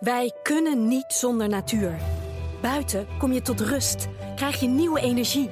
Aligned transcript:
Wij 0.00 0.32
kunnen 0.42 0.88
niet 0.88 1.04
zonder 1.08 1.48
natuur. 1.48 1.98
Buiten 2.62 3.06
kom 3.18 3.32
je 3.32 3.42
tot 3.42 3.60
rust, 3.60 4.06
krijg 4.36 4.60
je 4.60 4.68
nieuwe 4.68 5.00
energie. 5.00 5.50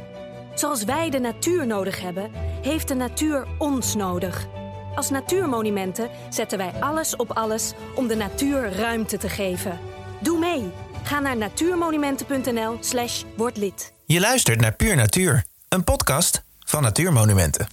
Zoals 0.55 0.85
wij 0.85 1.11
de 1.11 1.19
natuur 1.19 1.67
nodig 1.67 2.01
hebben, 2.01 2.31
heeft 2.63 2.89
de 2.89 2.95
natuur 2.95 3.47
ons 3.59 3.95
nodig. 3.95 4.47
Als 4.95 5.11
natuurmonumenten 5.11 6.11
zetten 6.29 6.59
wij 6.59 6.73
alles 6.81 7.17
op 7.17 7.31
alles 7.31 7.73
om 7.95 8.07
de 8.07 8.15
natuur 8.15 8.73
ruimte 8.73 9.17
te 9.17 9.29
geven. 9.29 9.79
Doe 10.21 10.39
mee. 10.39 10.71
Ga 11.03 11.19
naar 11.19 11.37
natuurmonumenten.nl/slash 11.37 13.25
word 13.37 13.57
lid. 13.57 13.93
Je 14.05 14.21
luistert 14.21 14.61
naar 14.61 14.73
Puur 14.73 14.97
Natuur, 14.97 15.45
een 15.69 15.85
podcast 15.85 16.43
van 16.59 16.83
Natuurmonumenten. 16.83 17.67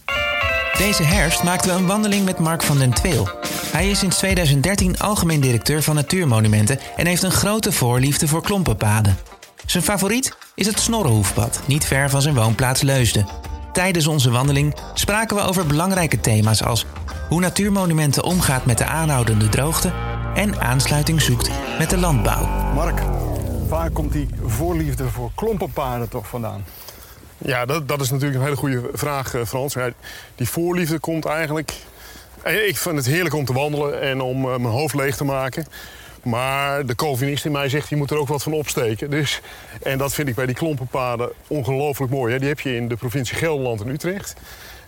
Deze 0.78 1.04
herfst 1.04 1.44
maakten 1.44 1.70
we 1.70 1.80
een 1.80 1.88
wandeling 1.88 2.26
met 2.26 2.40
Mark 2.40 2.64
van 2.64 2.78
den 2.78 2.94
Tweel. 2.94 3.30
Hij 3.76 3.90
is 3.90 4.00
sinds 4.00 4.18
2013 4.18 5.00
algemeen 5.00 5.42
directeur 5.42 5.84
van 5.84 5.96
Natuurmonumenten 5.96 6.80
en 6.96 7.06
heeft 7.06 7.24
een 7.24 7.32
grote 7.32 7.72
voorliefde 7.72 8.28
voor 8.28 8.42
klompenpaden. 8.42 9.18
Zijn 9.66 9.84
favoriet 9.84 10.38
is 10.54 10.68
het 10.68 10.80
Snorrenhoefpad, 10.80 11.62
niet 11.66 11.86
ver 11.86 12.10
van 12.10 12.22
zijn 12.22 12.36
woonplaats 12.36 12.82
Leusden. 12.82 13.28
Tijdens 13.74 14.08
onze 14.08 14.30
wandeling 14.30 14.76
spraken 14.94 15.36
we 15.36 15.42
over 15.42 15.66
belangrijke 15.66 16.20
thema's 16.20 16.64
als 16.64 16.86
hoe 17.30 17.40
Natuurmonumenten 17.40 18.24
omgaat 18.24 18.66
met 18.66 18.78
de 18.78 18.86
aanhoudende 18.86 19.50
droogte 19.50 19.92
en 20.36 20.60
aansluiting 20.60 21.22
zoekt 21.22 21.50
met 21.80 21.90
de 21.90 21.98
landbouw. 21.98 22.74
Mark, 22.74 23.02
waar 23.68 23.90
komt 23.90 24.12
die 24.12 24.28
voorliefde 24.46 25.10
voor 25.10 25.32
klompenpaden 25.36 26.10
toch 26.10 26.28
vandaan? 26.28 26.66
Ja, 27.38 27.66
dat, 27.66 27.88
dat 27.88 28.02
is 28.02 28.10
natuurlijk 28.10 28.40
een 28.40 28.46
hele 28.46 28.56
goede 28.56 28.90
vraag, 28.94 29.34
eh, 29.34 29.46
Frans. 29.46 29.74
Ja, 29.74 29.90
die 30.36 30.50
voorliefde 30.50 31.00
komt 31.00 31.26
eigenlijk... 31.26 31.74
Eh, 32.46 32.68
Ik 32.68 32.78
vind 32.78 32.96
het 32.96 33.06
heerlijk 33.06 33.36
om 33.36 33.46
te 33.46 33.54
wandelen 33.54 34.02
en 34.02 34.22
om 34.22 34.38
eh, 34.44 34.50
mijn 34.50 34.74
hoofd 34.74 34.96
leeg 34.96 35.16
te 35.16 35.24
maken. 35.24 35.66
Maar 36.24 36.86
de 36.86 36.96
Calvinist 36.96 37.46
in 37.46 37.52
mij 37.52 37.70
zegt, 37.70 37.90
je 37.90 37.96
moet 37.96 38.12
er 38.12 38.18
ook 38.18 38.28
wat 38.28 38.44
van 38.44 38.54
opsteken. 38.54 39.10
Dus, 39.10 39.42
en 39.84 39.98
dat 39.98 40.14
vind 40.14 40.28
ik 40.28 40.36
bij 40.36 40.46
die 40.46 40.56
klompenpaden 40.56 41.30
ongelooflijk 41.48 42.12
mooi. 42.12 42.34
Hè. 42.34 42.40
Die 42.40 42.48
heb 42.48 42.60
je 42.60 42.76
in 42.76 42.88
de 42.88 42.96
provincie 42.96 43.36
Gelderland 43.38 43.82
en 43.82 43.88
Utrecht. 43.90 44.34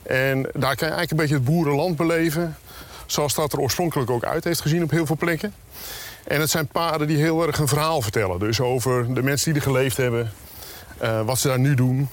En 0.03 0.41
daar 0.41 0.75
kan 0.75 0.87
je 0.87 0.93
eigenlijk 0.93 1.11
een 1.11 1.17
beetje 1.17 1.33
het 1.35 1.43
boerenland 1.43 1.95
beleven. 1.97 2.57
Zoals 3.05 3.33
dat 3.33 3.53
er 3.53 3.59
oorspronkelijk 3.59 4.09
ook 4.09 4.23
uit 4.23 4.43
heeft 4.43 4.61
gezien 4.61 4.83
op 4.83 4.91
heel 4.91 5.05
veel 5.05 5.15
plekken. 5.17 5.53
En 6.27 6.39
het 6.39 6.49
zijn 6.49 6.67
paden 6.67 7.07
die 7.07 7.17
heel 7.17 7.47
erg 7.47 7.57
een 7.59 7.67
verhaal 7.67 8.01
vertellen. 8.01 8.39
Dus 8.39 8.59
over 8.59 9.13
de 9.13 9.23
mensen 9.23 9.53
die 9.53 9.61
er 9.61 9.67
geleefd 9.67 9.97
hebben. 9.97 10.31
eh, 10.97 11.21
wat 11.21 11.39
ze 11.39 11.47
daar 11.47 11.59
nu 11.59 11.73
doen. 11.75 12.09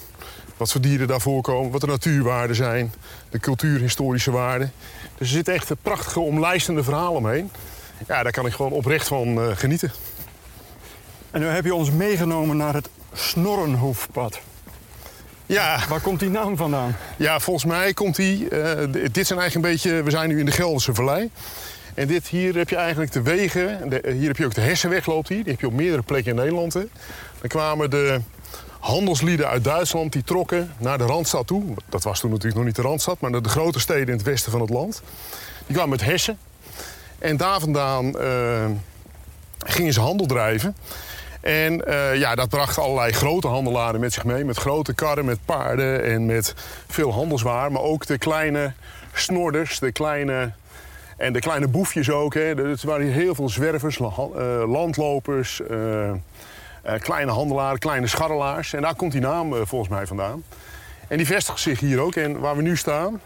Wat 0.56 0.72
voor 0.72 0.80
dieren 0.80 1.06
daar 1.06 1.20
voorkomen. 1.20 1.70
Wat 1.70 1.80
de 1.80 1.86
natuurwaarden 1.86 2.56
zijn. 2.56 2.92
De 3.30 3.38
cultuurhistorische 3.38 4.30
waarden. 4.30 4.72
Dus 5.18 5.28
er 5.28 5.34
zitten 5.34 5.54
echt 5.54 5.72
prachtige 5.82 6.20
omlijstende 6.20 6.82
verhalen 6.84 7.16
omheen. 7.16 7.50
Ja, 8.08 8.22
daar 8.22 8.32
kan 8.32 8.46
ik 8.46 8.52
gewoon 8.52 8.72
oprecht 8.72 9.06
van 9.08 9.40
eh, 9.40 9.46
genieten. 9.56 9.92
En 11.30 11.40
nu 11.40 11.46
heb 11.46 11.64
je 11.64 11.74
ons 11.74 11.90
meegenomen 11.90 12.56
naar 12.56 12.74
het 12.74 12.88
Snorrenhoefpad. 13.12 14.40
Ja, 15.46 15.78
Waar 15.88 16.00
komt 16.00 16.20
die 16.20 16.30
naam 16.30 16.56
vandaan? 16.56 16.96
Ja, 17.16 17.40
volgens 17.40 17.64
mij 17.64 17.92
komt 17.94 18.16
die. 18.16 18.48
eh, 18.48 18.78
dit 19.12 19.26
zijn 19.26 19.38
eigenlijk 19.38 19.54
een 19.54 19.60
beetje. 19.72 20.02
We 20.02 20.10
zijn 20.10 20.28
nu 20.28 20.38
in 20.38 20.44
de 20.46 20.52
Gelderse 20.52 20.94
Vallei. 20.94 21.30
En 21.94 22.06
dit, 22.06 22.26
hier 22.26 22.54
heb 22.56 22.68
je 22.68 22.76
eigenlijk 22.76 23.12
de 23.12 23.22
wegen. 23.22 23.88
De- 23.88 24.12
hier 24.18 24.26
heb 24.28 24.36
je 24.36 24.44
ook 24.44 24.54
de 24.54 24.60
Hessenweg 24.60 25.06
loopt 25.06 25.28
hier. 25.28 25.42
Die 25.42 25.52
heb 25.52 25.60
je 25.60 25.66
op 25.66 25.72
meerdere 25.72 26.02
plekken 26.02 26.30
in 26.30 26.36
Nederland. 26.38 26.72
Hè. 26.74 26.80
Dan 27.40 27.48
kwamen 27.48 27.90
de 27.90 28.20
handelslieden 28.84 29.48
uit 29.48 29.64
Duitsland. 29.64 30.12
Die 30.12 30.24
trokken 30.24 30.72
naar 30.78 30.98
de 30.98 31.04
Randstad 31.04 31.46
toe. 31.46 31.62
Dat 31.88 32.02
was 32.02 32.20
toen 32.20 32.30
natuurlijk 32.30 32.56
nog 32.56 32.64
niet 32.64 32.76
de 32.76 32.82
Randstad. 32.82 33.20
Maar 33.20 33.42
de 33.42 33.48
grote 33.48 33.80
steden 33.80 34.06
in 34.06 34.12
het 34.12 34.22
westen 34.22 34.52
van 34.52 34.60
het 34.60 34.70
land. 34.70 35.02
Die 35.66 35.74
kwamen 35.74 35.90
met 35.90 36.04
Hessen. 36.04 36.38
En 37.18 37.36
daar 37.36 37.60
vandaan 37.60 38.18
eh, 38.18 38.64
gingen 39.58 39.92
ze 39.92 40.00
handel 40.00 40.26
drijven. 40.26 40.76
En 41.40 41.86
eh, 41.86 42.18
ja, 42.18 42.34
dat 42.34 42.48
bracht 42.48 42.78
allerlei 42.78 43.12
grote 43.12 43.48
handelaren 43.48 44.00
met 44.00 44.12
zich 44.12 44.24
mee. 44.24 44.44
Met 44.44 44.56
grote 44.56 44.94
karren, 44.94 45.24
met 45.24 45.38
paarden 45.44 46.04
en 46.04 46.26
met 46.26 46.54
veel 46.88 47.12
handelswaar. 47.12 47.72
Maar 47.72 47.82
ook 47.82 48.06
de 48.06 48.18
kleine 48.18 48.72
snorders, 49.12 49.78
de 49.78 49.92
kleine... 49.92 50.52
En 51.16 51.32
de 51.32 51.38
kleine 51.38 51.68
boefjes 51.68 52.10
ook. 52.10 52.34
Hè. 52.34 52.70
Er 52.70 52.78
waren 52.82 53.06
heel 53.06 53.34
veel 53.34 53.48
zwervers, 53.48 54.00
eh, 54.00 54.62
landlopers, 54.66 55.60
kleine 56.98 57.30
handelaren, 57.30 57.78
kleine 57.78 58.06
scharrelaars. 58.06 58.72
En 58.72 58.82
daar 58.82 58.94
komt 58.94 59.12
die 59.12 59.20
naam 59.20 59.54
eh, 59.54 59.60
volgens 59.64 59.90
mij 59.90 60.06
vandaan. 60.06 60.44
En 61.08 61.16
die 61.16 61.26
vestigt 61.26 61.60
zich 61.60 61.80
hier 61.80 62.00
ook. 62.00 62.14
En 62.14 62.40
waar 62.40 62.56
we 62.56 62.62
nu 62.62 62.76
staan, 62.76 63.20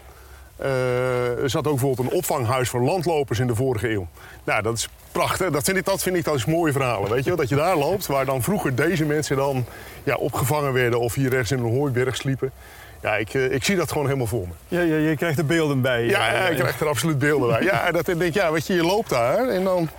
eh, 0.55 1.41
er 1.41 1.49
zat 1.49 1.67
ook 1.67 1.79
bijvoorbeeld 1.79 2.11
een 2.11 2.17
opvanghuis 2.17 2.69
voor 2.69 2.81
landlopers 2.81 3.39
in 3.39 3.47
de 3.47 3.55
vorige 3.55 3.89
eeuw. 3.89 4.07
Nou, 4.43 4.61
dat 4.61 4.77
is 4.77 4.89
prachtig. 5.11 5.49
Dat 5.49 5.63
vind 5.63 5.77
ik, 5.77 5.85
dat 5.85 6.01
vind 6.01 6.15
ik 6.15 6.23
dat 6.23 6.35
is 6.35 6.45
mooie 6.45 6.71
verhalen. 6.71 7.09
Weet 7.11 7.23
je 7.23 7.29
wel? 7.29 7.39
Dat 7.39 7.49
je 7.49 7.55
daar 7.55 7.77
loopt, 7.77 8.07
waar 8.07 8.25
dan 8.25 8.43
vroeger 8.43 8.75
deze 8.75 9.05
mensen 9.05 9.35
dan 9.35 9.65
ja, 10.03 10.15
opgevangen 10.15 10.73
werden... 10.73 10.99
of 10.99 11.13
hier 11.13 11.29
rechts 11.29 11.51
in 11.51 11.59
een 11.59 11.71
hooiberg 11.71 12.15
sliepen. 12.15 12.51
Ja, 13.01 13.15
ik, 13.15 13.33
eh, 13.33 13.51
ik 13.51 13.63
zie 13.63 13.75
dat 13.75 13.91
gewoon 13.91 14.05
helemaal 14.05 14.27
voor 14.27 14.47
me. 14.47 14.53
Ja, 14.67 14.81
je, 14.81 14.95
je 14.95 15.15
krijgt 15.15 15.37
er 15.37 15.45
beelden 15.45 15.81
bij. 15.81 16.05
Ja, 16.05 16.33
ja, 16.33 16.47
ik 16.47 16.57
krijg 16.57 16.79
er 16.79 16.87
absoluut 16.87 17.19
beelden 17.19 17.49
bij. 17.49 17.63
Ja, 17.63 17.91
dat 17.91 18.07
ik 18.07 18.19
denk 18.19 18.33
ja, 18.33 18.51
weet 18.51 18.67
je, 18.67 18.73
je 18.73 18.83
loopt 18.83 19.09
daar 19.09 19.47
en 19.47 19.63
dan... 19.63 19.89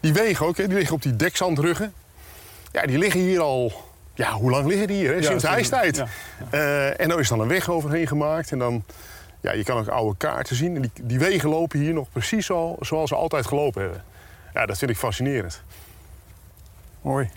Die 0.00 0.12
wegen 0.12 0.46
ook, 0.46 0.56
hè, 0.56 0.66
die 0.66 0.76
liggen 0.76 0.94
op 0.94 1.02
die 1.02 1.16
dekzandruggen. 1.16 1.92
Ja, 2.72 2.82
die 2.82 2.98
liggen 2.98 3.20
hier 3.20 3.40
al... 3.40 3.72
Ja, 4.14 4.32
hoe 4.32 4.50
lang 4.50 4.66
liggen 4.66 4.86
die 4.86 4.96
hier? 4.96 5.14
Hè? 5.14 5.22
Sinds 5.22 5.42
de 5.42 5.48
ijstijd. 5.48 6.04
Eh, 6.50 7.00
en 7.00 7.08
dan 7.08 7.18
is 7.18 7.28
dan 7.28 7.40
een 7.40 7.48
weg 7.48 7.70
overheen 7.70 8.06
gemaakt. 8.06 8.52
En 8.52 8.58
dan, 8.58 8.84
ja, 9.40 9.52
je 9.52 9.64
kan 9.64 9.78
ook 9.78 9.88
oude 9.88 10.16
kaarten 10.16 10.56
zien. 10.56 10.74
En 10.76 10.80
die, 10.82 10.90
die 11.02 11.18
wegen 11.18 11.48
lopen 11.48 11.78
hier 11.78 11.92
nog 11.92 12.10
precies 12.12 12.50
al 12.50 12.76
zoals 12.80 13.08
ze 13.08 13.14
altijd 13.14 13.46
gelopen 13.46 13.82
hebben. 13.82 14.04
Ja, 14.54 14.66
dat 14.66 14.78
vind 14.78 14.90
ik 14.90 14.96
fascinerend. 14.96 15.62
Mooi. 17.02 17.30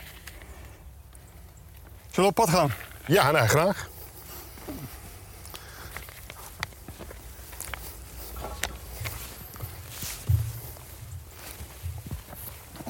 Zullen 2.11 2.33
we 2.33 2.41
op 2.41 2.45
pad 2.45 2.49
gaan? 2.49 2.71
Ja, 3.05 3.31
nou, 3.31 3.47
graag. 3.47 3.89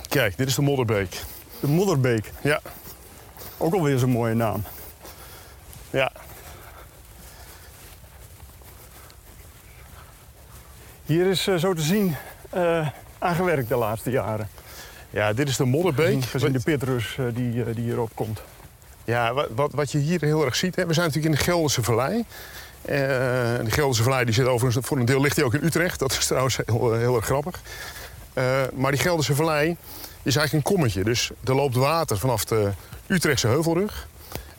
Kijk, 0.09 0.37
dit 0.37 0.47
is 0.47 0.55
de 0.55 0.61
Modderbeek. 0.61 1.21
De 1.63 1.69
Modderbeek. 1.69 2.31
Ja, 2.41 2.61
Ook 3.57 3.73
alweer 3.73 3.97
zo'n 3.97 4.09
mooie 4.09 4.33
naam. 4.33 4.63
ja. 5.89 6.11
Hier 11.05 11.25
is 11.25 11.47
eh, 11.47 11.55
zo 11.55 11.73
te 11.73 11.81
zien 11.81 12.15
eh, 12.49 12.87
aangewerkt 13.19 13.67
de 13.67 13.75
laatste 13.75 14.11
jaren. 14.11 14.49
Ja, 15.09 15.33
dit 15.33 15.47
is 15.47 15.57
de 15.57 15.65
Modderbeek. 15.65 16.23
Gezien 16.23 16.51
de 16.51 16.59
pitrus 16.59 17.17
eh, 17.17 17.25
die, 17.33 17.73
die 17.73 17.83
hierop 17.83 18.11
komt. 18.13 18.41
Ja, 19.03 19.33
wat, 19.33 19.47
wat, 19.55 19.71
wat 19.73 19.91
je 19.91 19.97
hier 19.97 20.21
heel 20.21 20.45
erg 20.45 20.55
ziet, 20.55 20.75
hè, 20.75 20.85
we 20.85 20.93
zijn 20.93 21.05
natuurlijk 21.07 21.33
in 21.33 21.39
de 21.39 21.45
Gelderse 21.51 21.83
Vallei. 21.83 22.25
De 22.81 23.65
Gelderse 23.71 24.03
Vallei 24.03 24.25
die 24.25 24.33
zit 24.33 24.45
overigens, 24.45 24.87
voor 24.87 24.97
een 24.97 25.05
deel 25.05 25.21
ligt 25.21 25.35
die 25.35 25.45
ook 25.45 25.53
in 25.53 25.63
Utrecht. 25.63 25.99
Dat 25.99 26.11
is 26.11 26.27
trouwens 26.27 26.57
heel, 26.65 26.93
heel 26.93 27.15
erg 27.15 27.25
grappig. 27.25 27.61
Maar 28.73 28.91
die 28.91 28.99
Gelderse 28.99 29.35
Vallei 29.35 29.77
is 30.23 30.35
eigenlijk 30.35 30.67
een 30.67 30.73
kommetje. 30.75 31.03
Dus 31.03 31.31
er 31.43 31.55
loopt 31.55 31.75
water 31.75 32.17
vanaf 32.17 32.45
de 32.45 32.71
Utrechtse 33.07 33.47
heuvelrug 33.47 34.07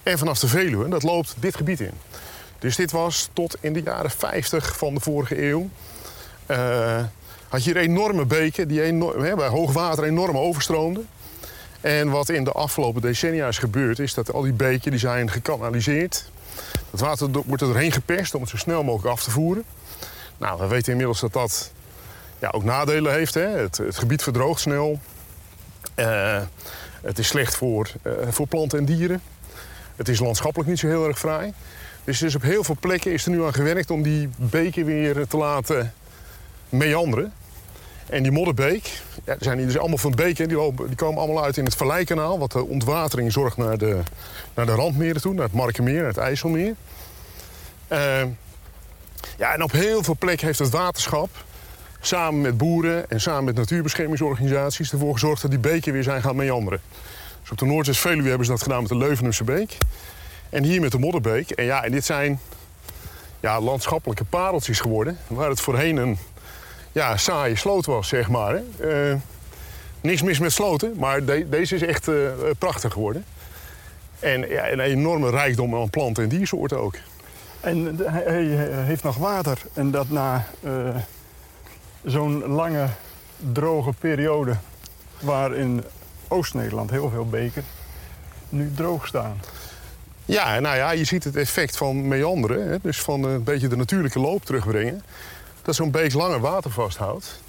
en 0.02 0.18
vanaf 0.18 0.38
de 0.38 0.48
Veluwe. 0.48 0.88
Dat 0.88 1.02
loopt 1.02 1.34
dit 1.38 1.56
gebied 1.56 1.80
in. 1.80 1.92
Dus 2.58 2.76
dit 2.76 2.90
was 2.90 3.28
tot 3.32 3.56
in 3.60 3.72
de 3.72 3.82
jaren 3.82 4.10
50 4.10 4.76
van 4.76 4.94
de 4.94 5.00
vorige 5.00 5.48
eeuw. 5.48 5.68
eh, 6.46 7.02
had 7.48 7.64
je 7.64 7.72
hier 7.72 7.82
enorme 7.82 8.24
beken 8.24 8.68
die 8.68 8.82
enorm, 8.82 9.22
hè, 9.22 9.34
bij 9.34 9.48
hoogwater 9.48 10.04
enorm 10.04 10.36
overstroomden. 10.38 11.08
En 11.80 12.10
wat 12.10 12.28
in 12.28 12.44
de 12.44 12.52
afgelopen 12.52 13.02
decennia 13.02 13.48
is 13.48 13.58
gebeurd, 13.58 13.98
is 13.98 14.14
dat 14.14 14.32
al 14.32 14.42
die 14.42 14.52
beken 14.52 14.90
die 14.90 15.00
zijn 15.00 15.30
gekanaliseerd. 15.30 16.30
Het 16.90 17.00
water 17.00 17.28
wordt 17.30 17.62
er 17.62 17.68
doorheen 17.68 17.92
geperst 17.92 18.34
om 18.34 18.40
het 18.40 18.50
zo 18.50 18.56
snel 18.56 18.82
mogelijk 18.82 19.14
af 19.14 19.22
te 19.22 19.30
voeren. 19.30 19.64
Nou, 20.38 20.60
we 20.60 20.66
weten 20.66 20.90
inmiddels 20.90 21.20
dat 21.20 21.32
dat 21.32 21.72
ja, 22.38 22.48
ook 22.50 22.64
nadelen 22.64 23.12
heeft. 23.12 23.34
Hè? 23.34 23.46
Het 23.46 23.80
gebied 23.88 24.22
verdroogt 24.22 24.60
snel. 24.60 25.00
Eh, 25.94 26.42
het 27.02 27.18
is 27.18 27.26
slecht 27.26 27.56
voor, 27.56 27.90
eh, 28.02 28.12
voor 28.28 28.46
planten 28.46 28.78
en 28.78 28.84
dieren. 28.84 29.22
Het 29.96 30.08
is 30.08 30.20
landschappelijk 30.20 30.70
niet 30.70 30.78
zo 30.78 30.86
heel 30.86 31.06
erg 31.08 31.18
fraai. 31.18 31.52
Dus, 32.04 32.18
dus 32.18 32.34
op 32.34 32.42
heel 32.42 32.64
veel 32.64 32.76
plekken 32.80 33.12
is 33.12 33.24
er 33.24 33.30
nu 33.30 33.44
aan 33.44 33.54
gewerkt 33.54 33.90
om 33.90 34.02
die 34.02 34.28
beken 34.36 34.84
weer 34.84 35.26
te 35.26 35.36
laten 35.36 35.94
meanderen. 36.68 37.32
En 38.06 38.22
die 38.22 38.32
modderbeek, 38.32 39.02
ja, 39.24 39.32
er 39.32 39.38
zijn 39.40 39.58
hier 39.58 39.66
dus 39.66 39.78
allemaal 39.78 39.98
van 39.98 40.14
beken, 40.14 40.48
die, 40.48 40.74
die 40.86 40.96
komen 40.96 41.22
allemaal 41.22 41.44
uit 41.44 41.56
in 41.56 41.64
het 41.64 41.74
Valleikanaal, 41.74 42.38
wat 42.38 42.52
de 42.52 42.66
ontwatering 42.66 43.32
zorgt 43.32 43.56
naar 43.56 43.78
de, 43.78 44.00
naar 44.54 44.66
de 44.66 44.72
randmeren 44.72 45.20
toe, 45.20 45.34
naar 45.34 45.44
het 45.44 45.52
Markenmeer, 45.52 45.98
naar 45.98 46.06
het 46.06 46.16
IJsselmeer. 46.16 46.74
Eh, 47.88 48.22
ja, 49.36 49.52
en 49.52 49.62
op 49.62 49.72
heel 49.72 50.02
veel 50.02 50.16
plekken 50.18 50.46
heeft 50.46 50.58
het 50.58 50.70
waterschap 50.70 51.28
samen 52.06 52.40
met 52.40 52.56
boeren 52.56 53.10
en 53.10 53.20
samen 53.20 53.44
met 53.44 53.54
natuurbeschermingsorganisaties 53.54 54.92
ervoor 54.92 55.12
gezorgd 55.12 55.42
dat 55.42 55.50
die 55.50 55.60
beken 55.60 55.92
weer 55.92 56.02
zijn 56.02 56.22
gaan 56.22 56.36
meanderen. 56.36 56.80
Dus 57.40 57.50
op 57.50 57.58
de 57.58 57.64
Noordwest-Veluwe 57.66 58.28
hebben 58.28 58.46
ze 58.46 58.52
dat 58.52 58.62
gedaan 58.62 58.80
met 58.80 58.88
de 58.88 58.96
Leuvenumse 58.96 59.44
beek. 59.44 59.76
En 60.50 60.64
hier 60.64 60.80
met 60.80 60.92
de 60.92 60.98
Modderbeek. 60.98 61.50
En 61.50 61.64
ja, 61.64 61.84
en 61.84 61.90
dit 61.92 62.04
zijn 62.04 62.40
ja, 63.40 63.60
landschappelijke 63.60 64.24
pareltjes 64.24 64.80
geworden, 64.80 65.18
waar 65.26 65.48
het 65.48 65.60
voorheen 65.60 65.96
een 65.96 66.18
ja, 66.92 67.16
saaie 67.16 67.56
sloot 67.56 67.86
was, 67.86 68.08
zeg 68.08 68.28
maar. 68.28 68.60
Hè. 68.78 69.10
Eh, 69.10 69.16
Niks 70.00 70.22
mis 70.22 70.38
met 70.38 70.52
sloten, 70.52 70.94
maar 70.96 71.24
de- 71.24 71.48
deze 71.48 71.74
is 71.74 71.82
echt 71.82 72.08
eh, 72.08 72.14
prachtig 72.58 72.92
geworden. 72.92 73.24
En 74.20 74.48
ja, 74.48 74.70
een 74.70 74.80
enorme 74.80 75.30
rijkdom 75.30 75.74
aan 75.74 75.90
planten 75.90 76.22
en 76.22 76.28
diersoorten 76.28 76.78
ook. 76.80 76.94
En 77.60 77.98
hij, 78.02 78.44
heeft 78.84 79.02
nog 79.02 79.16
water. 79.16 79.58
En 79.74 79.90
dat 79.90 80.08
na 80.08 80.46
eh, 80.62 80.70
zo'n 82.04 82.46
lange 82.46 82.88
droge 83.52 83.92
periode... 83.98 84.56
waar 85.20 85.54
in 85.54 85.84
Oost-Nederland 86.28 86.90
heel 86.90 87.10
veel 87.10 87.28
beken 87.28 87.64
nu 88.48 88.72
droog 88.74 89.06
staan. 89.06 89.40
Ja, 90.24 90.60
nou 90.60 90.76
ja, 90.76 90.90
je 90.90 91.04
ziet 91.04 91.24
het 91.24 91.36
effect 91.36 91.76
van 91.76 92.08
meanderen. 92.08 92.68
Hè? 92.68 92.76
Dus 92.82 93.00
van 93.00 93.24
een 93.24 93.42
beetje 93.42 93.68
de 93.68 93.76
natuurlijke 93.76 94.20
loop 94.20 94.44
terugbrengen. 94.44 95.02
Dat 95.62 95.74
zo'n 95.74 95.90
beek 95.90 96.12
langer 96.12 96.40
water 96.40 96.70
vasthoudt. 96.70 97.40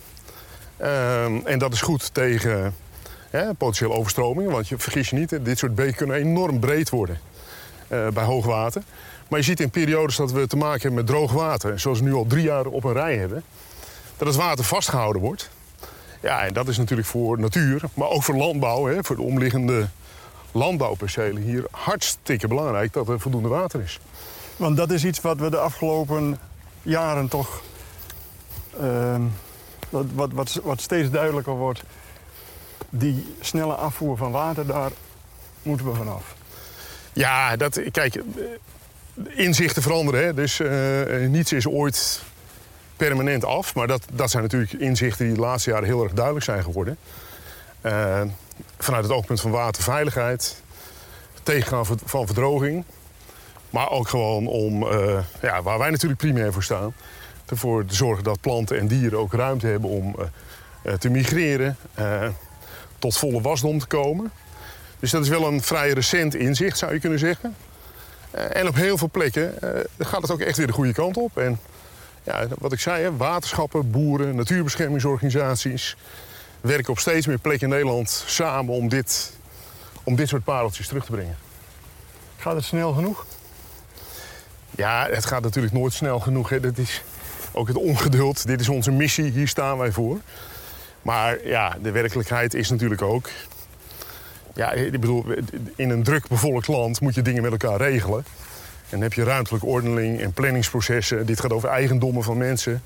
Ehm, 0.78 1.38
en 1.44 1.60
dat 1.60 1.74
is 1.74 1.82
goed 1.82 2.14
tegen 2.14 2.76
hè, 3.30 3.54
potentiële 3.54 3.94
overstromingen. 3.94 4.52
Want 4.52 4.68
je 4.68 4.78
vergis 4.78 5.10
je 5.10 5.16
niet, 5.16 5.46
dit 5.46 5.58
soort 5.58 5.76
beken 5.76 5.96
kunnen 5.96 6.16
enorm 6.16 6.60
breed 6.60 6.90
worden 6.90 7.20
eh, 7.88 8.08
bij 8.08 8.24
hoog 8.24 8.46
water. 8.46 8.82
Maar 9.28 9.40
je 9.40 9.46
ziet 9.46 9.60
in 9.60 9.70
periodes 9.70 10.16
dat 10.16 10.32
we 10.32 10.48
te 10.48 10.58
maken 10.58 10.82
hebben 10.82 11.00
met 11.00 11.08
droog 11.08 11.32
water... 11.32 11.80
zoals 11.80 12.00
we 12.00 12.06
nu 12.06 12.14
al 12.14 12.28
drie 12.28 12.44
jaar 12.44 12.66
op 12.66 12.84
een 12.84 12.94
rij 12.94 13.18
hebben... 13.18 13.44
dat 14.18 14.28
het 14.28 14.38
water 14.38 14.66
vastgehouden 14.66 15.22
wordt. 15.22 15.50
Ja, 16.22 16.46
en 16.46 16.54
dat 16.54 16.68
is 16.68 16.78
natuurlijk 16.78 17.08
voor 17.08 17.40
natuur, 17.40 17.82
maar 17.94 18.10
ook 18.10 18.24
voor 18.24 18.36
landbouw... 18.36 18.86
Hè, 18.86 19.04
voor 19.04 19.16
de 19.16 19.22
omliggende 19.22 19.88
landbouwpercelen 20.52 21.42
hier 21.42 21.64
hartstikke 21.72 22.48
belangrijk 22.48 22.94
dat 22.94 23.10
er 23.10 23.20
voldoende 23.20 23.50
water 23.50 23.82
is. 23.82 24.00
Want 24.58 24.78
dat 24.78 24.92
is 24.92 25.06
iets 25.06 25.22
wat 25.22 25.38
we 25.40 25.50
de 25.50 25.58
afgelopen 25.58 26.40
jaren 26.82 27.28
toch... 27.28 27.62
ehm, 28.80 29.22
wat, 29.90 30.06
wat, 30.14 30.32
wat, 30.32 30.60
wat 30.64 30.82
steeds 30.82 31.10
duidelijker 31.10 31.54
wordt. 31.54 31.84
Die 32.90 33.36
snelle 33.40 33.74
afvoer 33.74 34.18
van 34.18 34.32
water, 34.32 34.66
daar 34.66 34.92
moeten 35.64 35.86
we 35.86 35.96
vanaf. 35.96 36.36
Ja, 37.14 37.56
dat, 37.56 37.82
kijk, 37.92 38.16
eh, 38.16 38.24
inzichten 39.36 39.82
veranderen. 39.82 40.24
Hè? 40.24 40.34
Dus 40.34 40.60
eh, 40.60 41.28
niets 41.28 41.54
is 41.54 41.68
ooit 41.68 42.22
permanent 42.98 43.46
af. 43.46 43.76
Maar 43.76 43.88
dat, 43.88 44.06
dat 44.14 44.32
zijn 44.32 44.44
natuurlijk 44.44 44.74
inzichten 44.74 45.26
die 45.26 45.36
de 45.36 45.42
laatste 45.42 45.70
jaren 45.70 45.86
heel 45.86 46.04
erg 46.04 46.14
duidelijk 46.14 46.46
zijn 46.46 46.64
geworden. 46.64 46.98
Eh, 47.82 48.22
vanuit 48.78 49.04
het 49.04 49.14
oogpunt 49.14 49.42
van 49.42 49.52
waterveiligheid, 49.52 50.62
tegengaan 51.44 51.86
van- 51.86 52.26
verdroging. 52.26 52.84
Maar 53.70 53.90
ook 53.90 54.08
gewoon 54.08 54.48
om, 54.48 54.88
eh, 54.88 55.20
ja, 55.42 55.62
waar 55.62 55.78
wij 55.78 55.90
natuurlijk 55.90 56.22
primair 56.22 56.54
voor 56.54 56.64
staan... 56.64 56.96
ervoor 57.46 57.86
te 57.86 57.96
zorgen 57.96 58.24
dat 58.24 58.42
planten 58.42 58.80
en 58.80 58.88
dieren 58.88 59.20
ook 59.20 59.34
ruimte 59.34 59.68
hebben 59.68 59.90
om 59.90 60.16
eh, 60.84 60.94
te 60.94 61.10
migreren... 61.10 61.78
tot 63.00 63.18
volle 63.18 63.42
wasdom 63.42 63.80
te 63.80 63.86
komen. 63.86 64.32
Dus 65.00 65.12
dat 65.12 65.24
is 65.24 65.30
wel 65.30 65.48
een 65.48 65.62
vrij 65.62 65.92
recent 65.92 66.36
inzicht, 66.36 66.78
zou 66.78 66.94
je 66.94 67.00
kunnen 67.00 67.20
zeggen. 67.20 67.56
En 68.32 68.68
op 68.68 68.76
heel 68.76 68.98
veel 68.98 69.10
plekken 69.12 69.54
gaat 69.98 70.22
het 70.22 70.32
ook 70.32 70.40
echt 70.40 70.58
weer 70.58 70.68
de 70.68 70.74
goede 70.74 70.94
kant 70.94 71.18
op. 71.18 71.38
En 71.38 71.60
ja, 72.26 72.48
wat 72.58 72.72
ik 72.72 72.80
zei, 72.80 73.04
hè, 73.04 73.18
waterschappen, 73.18 73.92
boeren, 73.92 74.36
natuurbeschermingsorganisaties... 74.36 75.96
werken 76.62 76.92
op 76.92 77.00
steeds 77.00 77.28
meer 77.28 77.40
plekken 77.40 77.68
in 77.68 77.74
Nederland 77.74 78.24
samen 78.26 78.74
om 78.74 78.90
dit, 78.90 79.34
om 80.04 80.16
dit 80.16 80.28
soort 80.28 80.44
pareltjes 80.44 80.88
terug 80.88 81.06
te 81.06 81.12
brengen. 81.12 81.38
Gaat 82.38 82.56
het 82.56 82.64
snel 82.64 82.94
genoeg? 82.94 83.26
Ja, 84.72 85.08
het 85.12 85.26
gaat 85.26 85.42
natuurlijk 85.42 85.74
nooit 85.74 85.94
snel 85.94 86.20
genoeg. 86.20 86.50
Hè. 86.50 86.60
Dat 86.60 86.78
is 86.78 87.02
ook 87.52 87.68
het 87.68 87.78
ongeduld. 87.78 88.48
Dit 88.48 88.60
is 88.60 88.70
onze 88.70 88.92
missie, 88.92 89.32
hier 89.32 89.48
staan 89.48 89.78
wij 89.78 89.92
voor. 89.92 90.20
Maar 91.02 91.46
ja, 91.48 91.78
de 91.82 91.92
werkelijkheid 91.92 92.54
is 92.54 92.70
natuurlijk 92.70 93.02
ook... 93.02 93.30
Ja, 94.54 94.72
ik 94.72 94.92
bedoel, 94.92 95.26
in 95.76 95.90
een 95.90 96.04
druk 96.04 96.28
bevolkt 96.28 96.68
land 96.68 97.02
moet 97.02 97.16
je 97.16 97.22
dingen 97.22 97.42
met 97.42 97.52
elkaar 97.52 97.78
regelen. 97.78 98.26
En 98.90 99.02
heb 99.02 99.14
je 99.14 99.24
ruimtelijke 99.24 99.66
ordening 99.66 100.22
en 100.22 100.32
planningsprocessen. 100.32 101.26
Dit 101.26 101.40
gaat 101.40 101.54
over 101.54 101.70
eigendommen 101.70 102.24
van 102.24 102.38
mensen. 102.38 102.82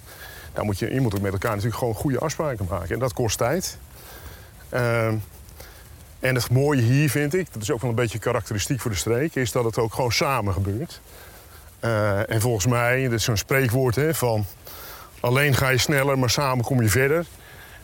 Daar 0.53 0.65
moet 0.65 0.79
je, 0.79 0.93
je 0.93 1.01
moet 1.01 1.15
ook 1.15 1.21
met 1.21 1.31
elkaar 1.31 1.51
natuurlijk 1.51 1.77
gewoon 1.77 1.93
goede 1.93 2.19
afspraken 2.19 2.67
maken. 2.69 2.89
En 2.89 2.99
dat 2.99 3.13
kost 3.13 3.37
tijd. 3.37 3.77
Ehm, 4.69 5.15
en 6.19 6.35
het 6.35 6.51
mooie 6.51 6.81
hier 6.81 7.09
vind 7.09 7.33
ik, 7.33 7.47
dat 7.53 7.61
is 7.61 7.71
ook 7.71 7.81
wel 7.81 7.89
een 7.89 7.95
beetje 7.95 8.19
karakteristiek 8.19 8.79
voor 8.79 8.91
de 8.91 8.97
streek... 8.97 9.35
is 9.35 9.51
dat 9.51 9.63
het 9.63 9.77
ook 9.77 9.93
gewoon 9.93 10.11
samen 10.11 10.53
gebeurt. 10.53 11.01
Eh, 11.79 12.29
en 12.29 12.41
volgens 12.41 12.65
mij, 12.65 13.03
dat 13.03 13.11
is 13.11 13.23
zo'n 13.23 13.37
spreekwoord 13.37 13.95
hè, 13.95 14.13
van... 14.13 14.45
alleen 15.19 15.53
ga 15.53 15.69
je 15.69 15.77
sneller, 15.77 16.19
maar 16.19 16.29
samen 16.29 16.65
kom 16.65 16.81
je 16.81 16.89
verder. 16.89 17.25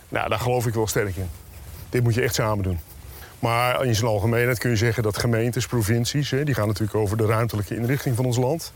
Nou, 0.09 0.29
daar 0.29 0.39
geloof 0.39 0.67
ik 0.67 0.73
wel 0.73 0.87
sterk 0.87 1.15
in. 1.15 1.29
Dit 1.89 2.03
moet 2.03 2.13
je 2.13 2.21
echt 2.21 2.35
samen 2.35 2.63
doen. 2.63 2.79
Maar 3.45 3.85
in 3.85 3.95
zijn 3.95 4.11
algemeenheid 4.11 4.57
kun 4.57 4.69
je 4.69 4.75
zeggen 4.75 5.03
dat 5.03 5.17
gemeentes, 5.17 5.67
provincies... 5.67 6.31
Hè, 6.31 6.43
die 6.43 6.53
gaan 6.53 6.67
natuurlijk 6.67 6.97
over 6.97 7.17
de 7.17 7.25
ruimtelijke 7.25 7.75
inrichting 7.75 8.15
van 8.15 8.25
ons 8.25 8.37
land. 8.37 8.73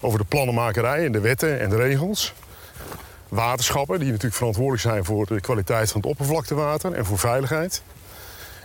Over 0.00 0.18
de 0.18 0.24
plannenmakerij 0.24 1.04
en 1.04 1.12
de 1.12 1.20
wetten 1.20 1.60
en 1.60 1.70
de 1.70 1.76
regels. 1.76 2.34
Waterschappen, 3.28 3.98
die 3.98 4.08
natuurlijk 4.08 4.34
verantwoordelijk 4.34 4.82
zijn 4.82 5.04
voor 5.04 5.26
de 5.26 5.40
kwaliteit 5.40 5.90
van 5.90 6.00
het 6.00 6.10
oppervlaktewater... 6.10 6.92
en 6.92 7.04
voor 7.04 7.18
veiligheid. 7.18 7.82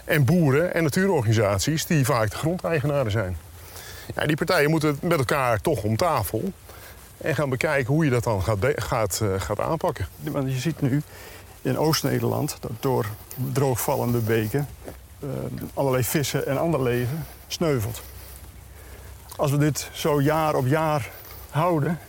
En 0.05 0.25
boeren 0.25 0.73
en 0.73 0.83
natuurorganisaties, 0.83 1.85
die 1.85 2.05
vaak 2.05 2.29
de 2.29 2.37
grondeigenaren 2.37 3.11
zijn. 3.11 3.37
Ja, 4.15 4.25
die 4.25 4.35
partijen 4.35 4.69
moeten 4.69 4.97
met 5.01 5.17
elkaar 5.17 5.61
toch 5.61 5.83
om 5.83 5.95
tafel... 5.95 6.51
en 7.17 7.35
gaan 7.35 7.49
bekijken 7.49 7.93
hoe 7.93 8.05
je 8.05 8.11
dat 8.11 8.23
dan 8.23 8.43
gaat, 8.43 8.57
gaat, 8.75 9.21
eh, 9.21 9.29
gaat 9.37 9.59
aanpakken. 9.59 10.07
Want 10.21 10.51
je 10.51 10.59
ziet 10.59 10.81
nu 10.81 11.01
in 11.61 11.77
Oost-Nederland 11.77 12.57
dat 12.59 12.71
door 12.79 13.05
droogvallende 13.53 14.19
beken 14.19 14.67
allerlei 15.73 16.03
vissen 16.03 16.47
en 16.47 16.57
ander 16.57 16.83
leven 16.83 17.25
sneuvelt. 17.47 18.01
Als 19.35 19.51
we 19.51 19.57
dit 19.57 19.89
zo 19.91 20.21
jaar 20.21 20.55
op 20.55 20.67
jaar 20.67 21.09
houden, 21.49 21.99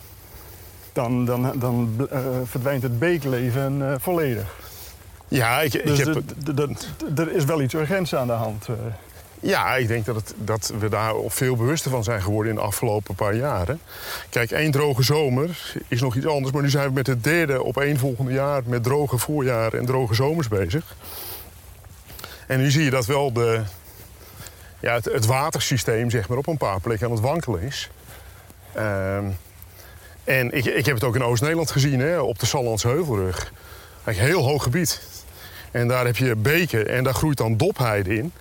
dan, 0.93 1.25
dan, 1.25 1.51
dan 1.59 2.07
eh, 2.11 2.19
verdwijnt 2.43 2.83
het 2.83 2.99
beekleven 2.99 3.91
eh, 3.91 3.95
volledig. 3.99 4.55
Ja, 5.27 5.61
ik, 5.61 5.73
ik 5.73 5.85
Dus 5.85 5.97
heb... 5.97 6.21
er 7.17 7.31
is 7.35 7.45
wel 7.45 7.61
iets 7.61 7.73
urgents 7.73 8.15
aan 8.15 8.27
de 8.27 8.33
hand. 8.33 8.67
eh. 8.67 8.75
Ja, 9.39 9.75
ik 9.75 9.87
denk 9.87 10.05
dat, 10.05 10.15
het, 10.15 10.33
dat 10.37 10.73
we 10.79 10.89
daar 10.89 11.13
veel 11.27 11.55
bewuster 11.55 11.91
van 11.91 12.03
zijn 12.03 12.21
geworden 12.21 12.51
in 12.51 12.57
de 12.57 12.63
afgelopen 12.65 13.15
paar 13.15 13.35
jaren. 13.35 13.79
Kijk, 14.29 14.51
één 14.51 14.71
droge 14.71 15.03
zomer 15.03 15.73
is 15.87 16.01
nog 16.01 16.15
iets 16.15 16.25
anders. 16.25 16.53
Maar 16.53 16.61
nu 16.61 16.69
zijn 16.69 16.87
we 16.87 16.93
met 16.93 17.07
het 17.07 17.23
derde 17.23 17.63
op 17.63 17.77
één 17.77 17.97
volgende 17.97 18.31
jaar 18.31 18.61
met 18.65 18.83
droge 18.83 19.17
voorjaren 19.17 19.79
en 19.79 19.85
droge 19.85 20.13
zomers 20.13 20.47
bezig. 20.47 20.95
En 22.51 22.59
nu 22.59 22.71
zie 22.71 22.83
je 22.83 22.89
dat 22.89 23.05
wel 23.05 23.33
de, 23.33 23.61
ja, 24.79 24.93
het, 24.93 25.25
watersysteem 25.25 26.09
zeg 26.09 26.27
maar, 26.27 26.37
op 26.37 26.47
een 26.47 26.57
paar 26.57 26.79
plekken 26.79 27.07
aan 27.07 27.13
het 27.13 27.21
wankelen 27.21 27.61
is. 27.61 27.89
Ehm, 28.73 29.25
en 30.23 30.51
ik, 30.51 30.65
ik 30.65 30.85
heb 30.85 30.95
het 30.95 31.03
ook 31.03 31.15
in 31.15 31.23
Oost-Nederland 31.23 31.71
gezien, 31.71 31.99
hè, 31.99 32.19
op 32.19 32.39
de 32.39 32.45
Sallandse 32.45 32.87
Heuvelrug. 32.87 33.51
Eigenlijk 34.03 34.35
heel 34.35 34.47
hoog 34.49 34.63
gebied. 34.63 35.01
En 35.71 35.87
daar 35.87 36.05
heb 36.05 36.17
je 36.17 36.35
beken 36.35 36.87
en 36.87 37.03
daar 37.03 37.13
groeit 37.13 37.37
dan 37.37 37.57
dopheide 37.57 38.15
in. 38.15 38.33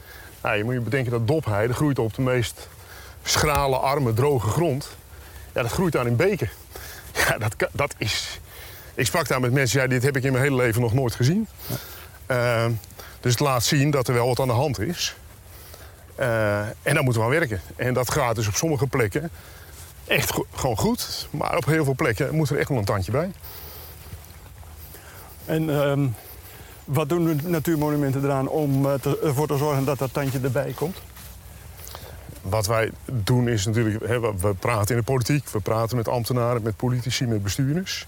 Nou, 0.43 0.57
je 0.57 0.65
moet 0.65 0.75
je 0.75 0.81
bedenken 0.81 1.11
dat 1.11 1.27
dopheide 1.27 1.75
groeit 1.75 1.99
op 1.99 2.15
de 2.15 2.23
meest 2.23 2.69
schrale, 3.23 3.77
arme, 3.77 4.13
droge 4.13 4.49
grond. 4.49 4.89
Ja, 5.55 5.63
dat 5.63 5.73
groeit 5.73 5.93
daar 5.93 6.07
in 6.07 6.17
beken. 6.17 6.51
Ja, 7.29 7.39
dat, 7.39 7.55
dat 7.73 7.95
is... 7.99 8.41
Ik 8.95 9.07
sprak 9.07 9.29
daar 9.29 9.41
met 9.41 9.53
mensen, 9.53 9.81
ja, 9.81 9.87
dit 9.87 10.03
heb 10.03 10.17
ik 10.17 10.25
in 10.25 10.33
mijn 10.33 10.45
hele 10.45 10.57
leven 10.57 10.81
nog 10.81 10.95
nooit 10.95 11.15
gezien. 11.15 11.49
Ehm, 12.27 12.71
dus 13.21 13.33
het 13.33 13.41
laat 13.41 13.65
zien 13.65 13.91
dat 13.91 14.09
er 14.09 14.15
wel 14.15 14.27
wat 14.27 14.41
aan 14.41 14.47
de 14.47 14.53
hand 14.53 14.79
is. 14.81 15.17
Eh, 16.15 16.61
en 16.61 16.95
daar 16.95 17.03
moeten 17.03 17.23
we 17.23 17.29
aan 17.29 17.35
werken. 17.39 17.61
En 17.77 17.95
dat 17.95 18.11
gaat 18.11 18.35
dus 18.35 18.49
op 18.49 18.55
sommige 18.55 18.87
plekken 18.87 19.31
echt 20.07 20.33
go- 20.33 20.47
gewoon 20.55 20.77
goed. 20.77 21.29
Maar 21.31 21.57
op 21.57 21.65
heel 21.65 21.85
veel 21.85 21.95
plekken 21.95 22.35
moet 22.35 22.51
er 22.51 22.59
echt 22.59 22.69
wel 22.69 22.79
een 22.79 22.85
tandje 22.85 23.13
bij. 23.13 23.31
En 25.45 25.71
ehm, 25.81 26.07
wat 26.85 27.09
doen 27.09 27.25
de 27.25 27.49
natuurmonumenten 27.49 28.25
eraan 28.25 28.49
om 28.49 28.87
eh, 28.87 28.95
te- 28.95 29.19
ervoor 29.23 29.47
te 29.47 29.57
zorgen 29.57 29.85
dat 29.85 29.99
dat 29.99 30.13
tandje 30.13 30.41
erbij 30.43 30.73
komt? 30.73 30.97
Wat 32.43 32.67
wij 32.67 32.91
doen 33.13 33.49
is 33.49 33.67
natuurlijk, 33.67 34.07
hè, 34.07 34.21
we 34.21 34.55
praten 34.55 34.95
in 34.95 35.01
de 35.01 35.07
politiek, 35.07 35.49
we 35.49 35.61
praten 35.61 35.97
met 35.97 36.09
ambtenaren, 36.09 36.63
met 36.63 36.77
politici, 36.77 37.27
met 37.27 37.43
bestuurders. 37.43 38.07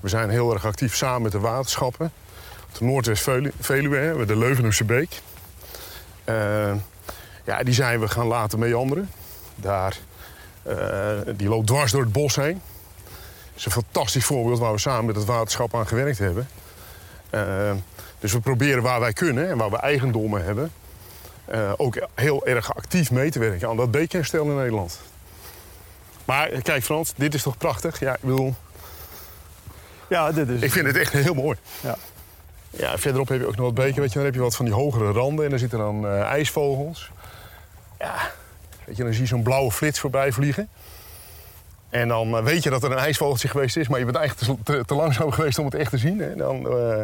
We 0.00 0.08
zijn 0.08 0.30
heel 0.30 0.52
erg 0.52 0.66
actief 0.66 0.96
samen 0.96 1.22
met 1.22 1.32
de 1.32 1.38
waterschappen. 1.38 2.12
Noordwest-Veluwe 2.80 4.24
de 4.26 4.36
Leuvenumse 4.36 4.84
Beek. 4.84 5.20
Eh, 6.24 6.74
ja, 7.44 7.62
die 7.62 7.74
zijn 7.74 8.00
we 8.00 8.08
gaan 8.08 8.26
laten 8.26 8.58
meanderen. 8.58 9.10
Daar, 9.54 9.98
eh, 10.62 10.76
die 11.36 11.48
loopt 11.48 11.66
dwars 11.66 11.92
door 11.92 12.02
het 12.02 12.12
bos 12.12 12.36
heen. 12.36 12.60
Dat 13.04 13.56
is 13.56 13.64
een 13.64 13.70
fantastisch 13.70 14.24
voorbeeld 14.24 14.58
waar 14.58 14.72
we 14.72 14.78
samen 14.78 15.04
met 15.04 15.16
het 15.16 15.24
waterschap 15.24 15.74
aan 15.74 15.86
gewerkt 15.86 16.18
hebben. 16.18 16.48
Eh, 17.30 17.72
dus 18.18 18.32
we 18.32 18.40
proberen 18.40 18.82
waar 18.82 19.00
wij 19.00 19.12
kunnen 19.12 19.48
en 19.48 19.56
waar 19.56 19.70
we 19.70 19.76
eigendommen 19.76 20.44
hebben... 20.44 20.72
ook 21.76 22.08
heel 22.14 22.46
erg 22.46 22.74
actief 22.74 23.10
mee 23.10 23.30
te 23.30 23.38
werken 23.38 23.68
aan 23.68 23.76
dat 23.76 23.90
beekherstel 23.90 24.44
in 24.44 24.56
Nederland. 24.56 25.00
Maar 26.24 26.48
kijk 26.48 26.84
Frans, 26.84 27.12
dit 27.16 27.34
is 27.34 27.42
toch 27.42 27.56
prachtig? 27.56 28.00
Ja, 28.00 28.14
ik 28.14 28.20
bedoel, 28.20 28.54
Ja, 30.08 30.32
dit 30.32 30.48
is... 30.48 30.60
ik 30.60 30.72
vind 30.72 30.86
het 30.86 30.96
echt 30.96 31.12
heel 31.12 31.34
mooi. 31.34 31.58
Ja. 31.80 31.96
Ja, 32.70 32.98
verderop 32.98 33.28
heb 33.28 33.40
je 33.40 33.46
ook 33.46 33.56
nog 33.56 33.64
wat 33.64 33.74
beken, 33.74 34.00
weet 34.00 34.08
je, 34.08 34.14
dan 34.14 34.24
heb 34.24 34.34
je 34.34 34.40
wat 34.40 34.56
van 34.56 34.64
die 34.64 34.74
hogere 34.74 35.12
randen 35.12 35.44
en 35.44 35.50
dan 35.50 35.58
zitten 35.58 35.78
dan 35.78 36.04
uh, 36.04 36.20
ijsvogels. 36.20 37.10
Ja, 37.98 38.30
weet 38.84 38.96
je, 38.96 39.02
dan 39.02 39.12
zie 39.12 39.22
je 39.22 39.28
zo'n 39.28 39.42
blauwe 39.42 39.70
flits 39.70 40.00
voorbij 40.00 40.32
vliegen. 40.32 40.68
En 41.88 42.08
dan 42.08 42.36
uh, 42.36 42.42
weet 42.42 42.62
je 42.62 42.70
dat 42.70 42.82
er 42.82 42.90
een 42.92 42.98
ijsvogeltje 42.98 43.48
geweest 43.48 43.76
is, 43.76 43.88
maar 43.88 43.98
je 43.98 44.04
bent 44.04 44.16
eigenlijk 44.16 44.64
te, 44.64 44.84
te, 44.84 44.94
langzaam 44.94 45.32
geweest 45.38 45.58
om 45.58 45.64
het 45.64 45.74
echt 45.74 45.90
te 45.90 45.98
zien. 45.98 46.20
En 46.20 46.38
dan, 46.38 46.76
uh, 46.76 47.02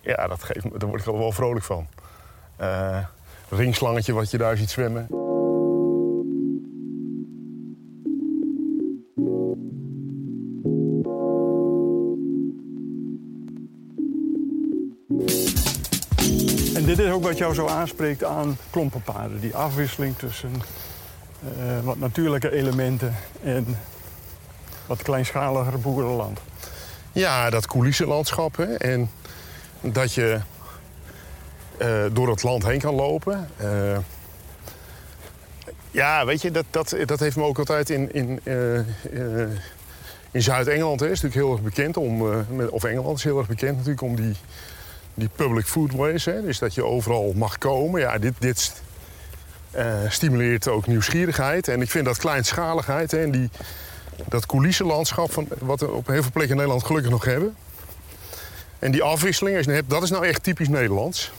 ja, 0.00 0.26
dat 0.26 0.42
geeft, 0.42 0.80
daar 0.80 0.88
word 0.88 1.00
ik 1.00 1.06
wel 1.06 1.32
vrolijk 1.32 1.64
van. 1.64 1.86
ringslangetje 3.48 4.12
wat 4.12 4.30
je 4.30 4.38
daar 4.38 4.56
ziet 4.56 4.70
zwemmen. 4.70 5.29
Is 17.10 17.16
ook 17.16 17.24
wat 17.24 17.38
jou 17.38 17.54
zo 17.54 17.66
aanspreekt 17.66 18.24
aan 18.24 18.58
klompenpaden. 18.70 19.40
Die 19.40 19.56
afwisseling 19.56 20.18
tussen 20.18 20.52
uh, 21.58 21.80
wat 21.82 21.98
natuurlijke 21.98 22.52
elementen 22.52 23.16
en 23.42 23.78
wat 24.86 25.02
kleinschaliger 25.02 25.80
boerenland. 25.80 26.38
Ja, 27.12 27.50
dat 27.50 27.66
coulissenlandschap. 27.66 28.56
Hè? 28.56 28.74
En 28.74 29.10
dat 29.80 30.14
je 30.14 30.40
uh, 31.78 32.04
door 32.12 32.28
het 32.28 32.42
land 32.42 32.64
heen 32.66 32.80
kan 32.80 32.94
lopen. 32.94 33.48
Uh, 33.62 33.98
ja, 35.90 36.26
weet 36.26 36.42
je, 36.42 36.50
dat, 36.50 36.64
dat, 36.70 36.96
dat 37.04 37.20
heeft 37.20 37.36
me 37.36 37.42
ook 37.42 37.58
altijd 37.58 37.90
in, 37.90 38.12
in, 38.12 38.40
in 40.30 40.42
Zuid-Engeland. 40.42 41.02
is 41.02 41.08
natuurlijk 41.08 41.34
heel 41.34 41.52
erg 41.52 41.62
bekend 41.62 41.96
om. 41.96 42.22
of 42.70 42.84
Engeland 42.84 43.16
is 43.16 43.24
heel 43.24 43.38
erg 43.38 43.48
bekend 43.48 43.72
natuurlijk 43.72 44.02
om 44.02 44.16
die 44.16 44.36
die 45.14 45.28
public 45.36 45.66
foodways. 45.66 46.24
Hè, 46.24 46.42
dus 46.42 46.58
dat 46.58 46.74
je 46.74 46.84
overal 46.84 47.32
mag 47.36 47.58
komen. 47.58 48.00
Ja, 48.00 48.18
dit, 48.18 48.34
dit 48.38 48.82
uh, 49.76 49.94
stimuleert 50.08 50.68
ook 50.68 50.86
nieuwsgierigheid. 50.86 51.68
En 51.68 51.80
ik 51.80 51.90
vind 51.90 52.04
dat 52.04 52.18
kleinschaligheid 52.18 53.10
hè, 53.10 53.22
en 53.22 53.30
die, 53.30 53.50
dat 54.28 54.46
coulissenlandschap... 54.46 55.32
Van, 55.32 55.48
wat 55.58 55.80
we 55.80 55.90
op 55.90 56.06
heel 56.06 56.22
veel 56.22 56.32
plekken 56.32 56.50
in 56.50 56.56
Nederland 56.56 56.84
gelukkig 56.84 57.10
nog 57.10 57.24
hebben... 57.24 57.56
En 58.80 58.90
die 58.90 59.02
afwisseling, 59.02 59.56
als 59.56 59.66
je 59.66 59.72
hebt, 59.72 59.90
dat 59.90 60.02
is 60.02 60.10
nou 60.10 60.26
echt 60.26 60.42
typisch 60.42 60.68
Nederlands. 60.68 61.32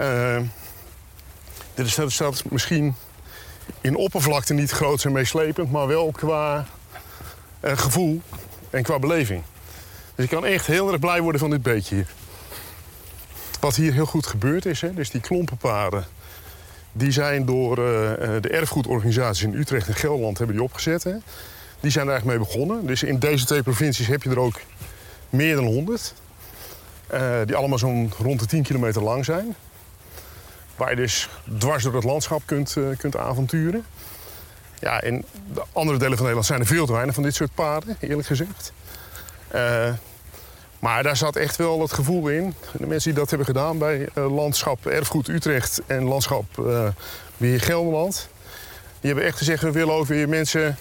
Uh, 0.00 0.40
dit 1.74 1.86
is, 1.86 2.16
dat 2.16 2.44
misschien 2.50 2.94
in 3.80 3.96
oppervlakte 3.96 4.54
niet 4.54 4.70
groot 4.70 5.04
en 5.04 5.12
meeslepend... 5.12 5.70
maar 5.70 5.86
wel 5.86 6.10
qua 6.10 6.66
uh, 7.64 7.78
gevoel 7.78 8.20
en 8.70 8.82
qua 8.82 8.98
beleving. 8.98 9.42
Dus 10.14 10.24
ik 10.24 10.30
kan 10.30 10.44
echt 10.44 10.66
heel 10.66 10.88
erg 10.88 10.98
blij 10.98 11.20
worden 11.20 11.40
van 11.40 11.50
dit 11.50 11.62
beetje 11.62 11.94
hier. 11.94 12.06
Wat 13.64 13.76
hier 13.76 13.92
heel 13.92 14.06
goed 14.06 14.26
gebeurd 14.26 14.66
is, 14.66 14.80
hè, 14.80 14.94
dus 14.94 15.10
die 15.10 15.20
klompenpaden... 15.20 16.04
die 16.92 17.10
zijn 17.10 17.44
door 17.44 17.78
uh, 17.78 17.84
de 18.40 18.48
erfgoedorganisaties 18.50 19.42
in 19.42 19.54
Utrecht 19.54 19.88
en 19.88 19.94
Gelderland 19.94 20.38
hebben 20.38 20.56
die 20.56 20.64
opgezet. 20.64 21.04
Hè. 21.04 21.14
Die 21.80 21.90
zijn 21.90 22.06
er 22.06 22.12
eigenlijk 22.12 22.24
mee 22.24 22.48
begonnen. 22.48 22.86
Dus 22.86 23.02
in 23.02 23.18
deze 23.18 23.44
twee 23.44 23.62
provincies 23.62 24.06
heb 24.06 24.22
je 24.22 24.30
er 24.30 24.38
ook 24.38 24.60
meer 25.30 25.54
dan 25.54 25.64
100. 25.64 26.14
Uh, 27.12 27.40
eh, 27.40 27.46
die 27.46 27.56
allemaal 27.56 27.78
zo'n 27.78 28.12
rond 28.18 28.40
de 28.40 28.46
10 28.46 28.62
kilometer 28.62 29.02
lang 29.02 29.24
zijn. 29.24 29.54
Waar 30.76 30.90
je 30.90 30.96
dus 30.96 31.28
dwars 31.58 31.82
door 31.82 31.94
het 31.94 32.04
landschap 32.04 32.42
kunt, 32.44 32.76
kunt 32.98 33.16
avonturen. 33.16 33.84
Ja, 34.78 35.02
in 35.02 35.24
de 35.52 35.62
andere 35.72 35.98
delen 35.98 36.16
van 36.16 36.26
Nederland 36.26 36.46
zijn 36.46 36.60
er 36.60 36.66
veel 36.66 36.86
te 36.86 36.92
weinig 36.92 37.14
van 37.14 37.22
dit 37.22 37.34
soort 37.34 37.54
paden, 37.54 37.96
eerlijk 38.00 38.26
gezegd. 38.26 38.72
Maar 40.84 41.02
daar 41.02 41.16
zat 41.16 41.36
echt 41.36 41.56
wel 41.56 41.80
het 41.80 41.92
gevoel 41.92 42.28
in. 42.28 42.54
De 42.72 42.86
mensen 42.86 43.10
die 43.10 43.18
dat 43.18 43.28
hebben 43.28 43.46
gedaan 43.46 43.78
bij 43.78 44.08
uh, 44.14 44.34
Landschap 44.34 44.86
Erfgoed 44.86 45.28
Utrecht 45.28 45.82
en 45.86 46.04
Landschap 46.04 46.44
uh, 46.60 46.86
Weer 47.36 47.60
Gelderland. 47.60 48.28
Die 49.00 49.10
hebben 49.10 49.24
echt 49.24 49.38
gezegd, 49.38 49.62
we 49.62 49.70
willen 49.70 49.94
ook 49.94 50.06
weer 50.06 50.28
mensen 50.28 50.76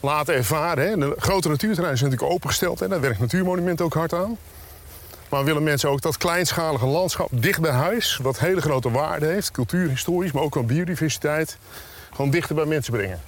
laten 0.00 0.34
ervaren. 0.34 0.88
Hè. 0.88 0.96
De 0.96 1.14
grote 1.18 1.48
natuurterreinen 1.48 1.98
zijn 1.98 2.10
natuurlijk 2.10 2.36
opengesteld. 2.36 2.80
en 2.80 2.88
Daar 2.88 3.00
werkt 3.00 3.18
Natuurmonument 3.18 3.80
ook 3.80 3.94
hard 3.94 4.12
aan. 4.12 4.38
Maar 5.28 5.40
we 5.40 5.46
willen 5.46 5.62
mensen 5.62 5.88
ook 5.88 6.00
dat 6.00 6.16
kleinschalige 6.16 6.86
landschap 6.86 7.28
dicht 7.32 7.60
bij 7.60 7.70
huis... 7.70 8.18
wat 8.22 8.38
hele 8.38 8.60
grote 8.60 8.90
waarde 8.90 9.26
heeft, 9.26 9.50
cultuurhistorisch, 9.50 10.32
maar 10.32 10.42
ook 10.42 10.56
aan 10.56 10.66
biodiversiteit... 10.66 11.56
gewoon 12.10 12.30
dichter 12.30 12.54
bij 12.54 12.64
mensen 12.64 12.92
brengen. 12.92 13.20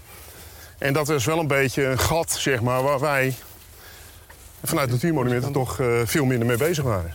En 0.78 0.92
dat 0.92 1.08
is 1.08 1.24
wel 1.24 1.38
een 1.38 1.46
beetje 1.46 1.84
een 1.84 1.98
gat, 1.98 2.30
zeg 2.30 2.60
maar, 2.60 2.82
waar 2.82 3.00
wij 3.00 3.34
vanuit 4.64 4.90
Natuurmonumenten 4.90 5.52
toch 5.52 5.78
uh, 5.80 6.00
veel 6.04 6.24
minder 6.24 6.46
mee 6.46 6.56
bezig 6.56 6.84
waren. 6.84 7.12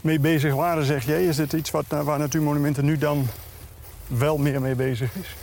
Mee 0.00 0.20
bezig 0.20 0.54
waren, 0.54 0.84
zeg 0.84 1.04
jij. 1.04 1.24
Is 1.24 1.36
dit 1.36 1.52
iets 1.52 1.70
wat, 1.70 1.84
eh, 1.88 2.00
waar 2.00 2.18
Natuurmonumenten 2.18 2.84
nu 2.84 2.98
dan 2.98 3.28
wel 4.06 4.38
meer 4.38 4.60
mee 4.60 4.74
bezig 4.74 5.14
is? 5.14 5.36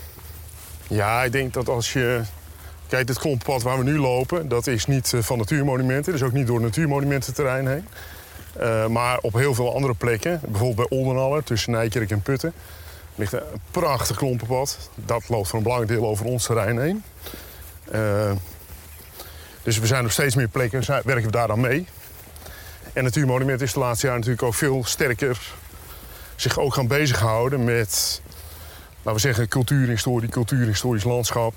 Ja, 0.87 1.23
ik 1.23 1.31
denk 1.31 1.53
dat 1.53 1.69
als 1.69 1.93
je... 1.93 2.21
Kijk, 2.87 3.07
dit 3.07 3.19
klomppad 3.19 3.61
waar 3.61 3.77
we 3.77 3.83
nu 3.83 3.99
lopen, 3.99 4.47
dat 4.47 4.67
is 4.67 4.85
niet 4.85 5.13
eh, 5.13 5.21
van 5.21 5.37
Natuurmonumenten. 5.37 6.11
Dat 6.11 6.21
is 6.21 6.27
ook 6.27 6.33
niet 6.33 6.47
door 6.47 6.61
Natuurmonumententerrein 6.61 7.67
heen. 7.67 7.87
Uh, 8.61 8.87
maar 8.87 9.19
op 9.21 9.33
heel 9.33 9.53
veel 9.53 9.73
andere 9.75 9.93
plekken, 9.93 10.39
bijvoorbeeld 10.43 10.89
bij 10.89 10.97
Oldenaller, 10.97 11.43
tussen 11.43 11.71
Nijkerk 11.71 12.11
en 12.11 12.21
Putten... 12.21 12.53
ligt 13.15 13.33
een 13.33 13.41
prachtig 13.71 14.17
klompenpad. 14.17 14.89
Dat 14.95 15.29
loopt 15.29 15.47
voor 15.47 15.57
een 15.57 15.63
belangrijk 15.63 15.91
deel 15.91 16.09
over 16.09 16.25
ons 16.25 16.45
terrein 16.45 16.79
heen. 16.79 17.03
Uh, 17.93 18.31
dus 19.63 19.79
we 19.79 19.87
zijn 19.87 20.05
op 20.05 20.11
steeds 20.11 20.35
meer 20.35 20.47
plekken, 20.47 20.83
werken 20.87 21.25
we 21.25 21.31
daar 21.31 21.47
dan 21.47 21.59
mee. 21.59 21.87
En 22.93 23.03
Natuurmonument 23.03 23.61
is 23.61 23.73
de 23.73 23.79
laatste 23.79 24.07
jaar 24.07 24.15
natuurlijk 24.15 24.43
ook 24.43 24.55
veel 24.55 24.83
sterker 24.85 25.55
zich 26.35 26.59
ook 26.59 26.73
gaan 26.73 26.87
bezighouden 26.87 27.63
met, 27.63 28.21
laten 28.95 29.13
we 29.13 29.19
zeggen, 29.19 29.47
cultuurhistorie, 29.47 30.29
cultuurhistorisch 30.29 31.03
landschap. 31.03 31.53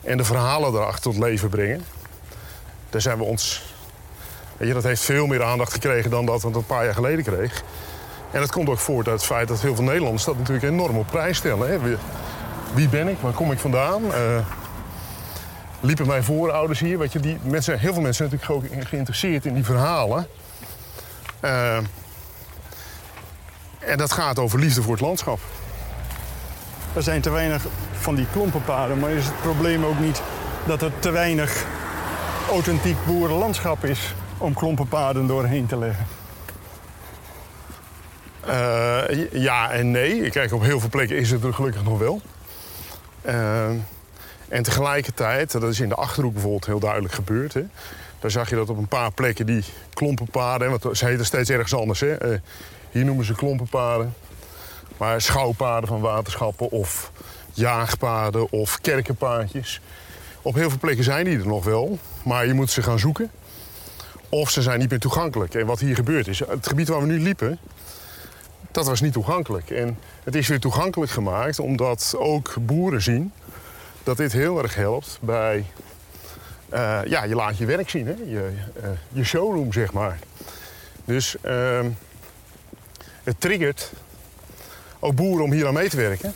En 0.00 0.16
de 0.16 0.24
verhalen 0.24 0.72
erachter 0.72 1.02
tot 1.02 1.18
leven 1.18 1.48
brengen. 1.48 1.84
Daar 2.90 3.00
zijn 3.00 3.18
we 3.18 3.24
ons. 3.24 3.62
Weet 4.56 4.68
je, 4.68 4.74
dat 4.74 4.82
heeft 4.82 5.02
veel 5.02 5.26
meer 5.26 5.42
aandacht 5.42 5.72
gekregen 5.72 6.10
dan 6.10 6.26
dat 6.26 6.42
het 6.42 6.54
een 6.54 6.66
paar 6.66 6.84
jaar 6.84 6.94
geleden 6.94 7.24
kreeg. 7.24 7.62
En 8.30 8.40
dat 8.40 8.50
komt 8.50 8.68
ook 8.68 8.78
voort 8.78 9.08
uit 9.08 9.16
het 9.16 9.26
feit 9.26 9.48
dat 9.48 9.60
heel 9.60 9.74
veel 9.74 9.84
Nederlanders 9.84 10.24
dat 10.24 10.38
natuurlijk 10.38 10.64
enorm 10.64 10.96
op 10.96 11.06
prijs 11.06 11.36
stellen. 11.36 11.68
Hè. 11.68 11.78
Wie, 12.74 12.88
ben 12.88 13.08
ik? 13.08 13.18
Waar 13.20 13.32
kom 13.32 13.52
ik 13.52 13.58
vandaan? 13.58 14.04
Uh, 14.04 14.38
liepen 15.84 16.06
mijn 16.06 16.24
voorouders 16.24 16.80
hier. 16.80 16.98
Weet 16.98 17.12
je, 17.12 17.20
die 17.20 17.38
mensen, 17.42 17.78
heel 17.78 17.92
veel 17.92 18.02
mensen 18.02 18.28
zijn 18.28 18.40
natuurlijk 18.40 18.74
ook 18.74 18.88
geïnteresseerd 18.88 19.44
in 19.44 19.54
die 19.54 19.64
verhalen. 19.64 20.26
Uh, 21.44 21.76
en 23.78 23.96
dat 23.96 24.12
gaat 24.12 24.38
over 24.38 24.58
liefde 24.58 24.82
voor 24.82 24.92
het 24.92 25.00
landschap. 25.00 25.38
Er 26.94 27.02
zijn 27.02 27.20
te 27.20 27.30
weinig 27.30 27.66
van 27.92 28.14
die 28.14 28.26
klompenpaden, 28.32 28.98
maar 28.98 29.10
is 29.10 29.24
het 29.24 29.40
probleem 29.40 29.84
ook 29.84 29.98
niet 29.98 30.22
dat 30.66 30.82
er 30.82 30.92
te 30.98 31.10
weinig 31.10 31.64
authentiek 32.50 32.96
boerenlandschap 33.06 33.84
is 33.84 34.14
om 34.38 34.54
klompenpaden 34.54 35.26
doorheen 35.26 35.66
te 35.66 35.78
leggen? 35.78 36.06
Uh, 38.48 39.32
ja 39.32 39.70
en 39.70 39.90
nee. 39.90 40.30
Kijk, 40.30 40.52
op 40.52 40.62
heel 40.62 40.80
veel 40.80 40.88
plekken 40.88 41.16
is 41.16 41.30
het 41.30 41.44
er 41.44 41.54
gelukkig 41.54 41.84
nog 41.84 41.98
wel. 41.98 42.20
Uh, 43.26 43.70
en 44.54 44.62
tegelijkertijd, 44.62 45.52
dat 45.52 45.62
is 45.62 45.80
in 45.80 45.88
de 45.88 45.94
Achterhoek 45.94 46.32
bijvoorbeeld 46.32 46.66
heel 46.66 46.78
duidelijk 46.78 47.14
gebeurd. 47.14 47.54
Hè. 47.54 47.62
Daar 48.18 48.30
zag 48.30 48.50
je 48.50 48.56
dat 48.56 48.68
op 48.68 48.78
een 48.78 48.88
paar 48.88 49.12
plekken 49.12 49.46
die 49.46 49.64
klompenpaden... 49.94 50.70
want 50.70 50.98
ze 50.98 51.06
heten 51.06 51.24
steeds 51.24 51.50
ergens 51.50 51.74
anders. 51.74 52.00
Hè. 52.00 52.32
Uh, 52.32 52.38
hier 52.90 53.04
noemen 53.04 53.24
ze 53.24 53.34
klompenpaden. 53.34 54.14
Maar 54.96 55.20
schouwpaden 55.20 55.88
van 55.88 56.00
waterschappen 56.00 56.70
of 56.70 57.10
jaagpaden 57.52 58.52
of 58.52 58.80
kerkenpaadjes. 58.80 59.80
Op 60.42 60.54
heel 60.54 60.70
veel 60.70 60.78
plekken 60.78 61.04
zijn 61.04 61.24
die 61.24 61.38
er 61.38 61.46
nog 61.46 61.64
wel, 61.64 61.98
maar 62.24 62.46
je 62.46 62.54
moet 62.54 62.70
ze 62.70 62.82
gaan 62.82 62.98
zoeken. 62.98 63.30
Of 64.28 64.50
ze 64.50 64.62
zijn 64.62 64.78
niet 64.78 64.90
meer 64.90 64.98
toegankelijk. 64.98 65.54
En 65.54 65.66
wat 65.66 65.80
hier 65.80 65.94
gebeurt 65.94 66.28
is, 66.28 66.38
het 66.38 66.68
gebied 66.68 66.88
waar 66.88 67.00
we 67.00 67.06
nu 67.06 67.20
liepen... 67.20 67.58
dat 68.70 68.86
was 68.86 69.00
niet 69.00 69.12
toegankelijk. 69.12 69.70
En 69.70 69.98
het 70.24 70.34
is 70.34 70.48
weer 70.48 70.60
toegankelijk 70.60 71.12
gemaakt 71.12 71.58
omdat 71.58 72.14
ook 72.18 72.54
boeren 72.60 73.02
zien 73.02 73.32
dat 74.04 74.16
dit 74.16 74.32
heel 74.32 74.62
erg 74.62 74.74
helpt 74.74 75.18
bij... 75.20 75.64
Uh, 76.72 77.00
ja, 77.04 77.24
je 77.24 77.34
laat 77.34 77.58
je 77.58 77.64
werk 77.64 77.90
zien, 77.90 78.06
hè? 78.06 78.12
Je, 78.12 78.52
uh, 78.76 78.88
je 79.08 79.24
showroom, 79.24 79.72
zeg 79.72 79.92
maar. 79.92 80.18
Dus 81.04 81.36
uh, 81.42 81.80
het 83.22 83.40
triggert 83.40 83.92
ook 84.98 85.14
boeren 85.14 85.44
om 85.44 85.52
hier 85.52 85.66
aan 85.66 85.74
mee 85.74 85.88
te 85.88 85.96
werken. 85.96 86.34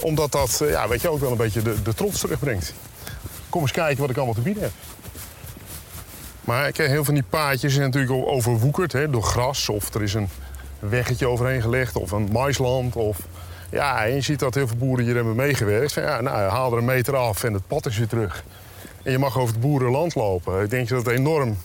Omdat 0.00 0.32
dat, 0.32 0.60
uh, 0.62 0.70
ja, 0.70 0.88
weet 0.88 1.00
je, 1.00 1.08
ook 1.08 1.20
wel 1.20 1.30
een 1.30 1.36
beetje 1.36 1.62
de, 1.62 1.82
de 1.82 1.94
trots 1.94 2.20
terugbrengt. 2.20 2.74
Kom 3.48 3.60
eens 3.60 3.72
kijken 3.72 4.00
wat 4.00 4.10
ik 4.10 4.16
allemaal 4.16 4.34
te 4.34 4.40
bieden 4.40 4.62
heb. 4.62 4.72
Maar 6.40 6.72
kijk, 6.72 6.76
heel 6.76 6.88
veel 6.88 7.04
van 7.04 7.14
die 7.14 7.22
paadjes 7.22 7.72
zijn 7.72 7.90
natuurlijk 7.90 8.26
overwoekerd 8.26 8.92
hè, 8.92 9.10
door 9.10 9.22
gras. 9.22 9.68
Of 9.68 9.94
er 9.94 10.02
is 10.02 10.14
een 10.14 10.28
weggetje 10.78 11.26
overheen 11.28 11.62
gelegd, 11.62 11.96
of 11.96 12.10
een 12.10 12.28
maisland, 12.32 12.96
of 12.96 13.18
ja, 13.72 14.04
en 14.04 14.14
je 14.14 14.20
ziet 14.20 14.38
dat 14.38 14.54
heel 14.54 14.66
veel 14.68 14.76
boeren 14.76 15.04
hier 15.04 15.14
hebben 15.14 15.36
meegewerkt. 15.36 15.92
Ja, 15.92 16.20
nou, 16.20 16.50
haal 16.50 16.72
er 16.72 16.78
een 16.78 16.84
meter 16.84 17.16
af 17.16 17.44
en 17.44 17.52
het 17.52 17.66
pad 17.66 17.86
is 17.86 17.98
weer 17.98 18.06
terug. 18.06 18.44
En 19.02 19.12
je 19.12 19.18
mag 19.18 19.38
over 19.38 19.52
het 19.52 19.62
boerenland 19.62 20.14
lopen. 20.14 20.62
Ik 20.62 20.70
denk 20.70 20.88
dat 20.88 21.06
het 21.06 21.14
enorm 21.16 21.56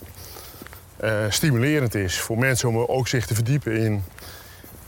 eh, 0.98 1.12
stimulerend 1.30 1.96
is 1.96 2.20
voor 2.20 2.38
mensen 2.38 2.70
om 2.70 2.78
ook 2.78 3.08
zich 3.08 3.26
te 3.26 3.36
verdiepen 3.36 3.78
in, 3.78 4.04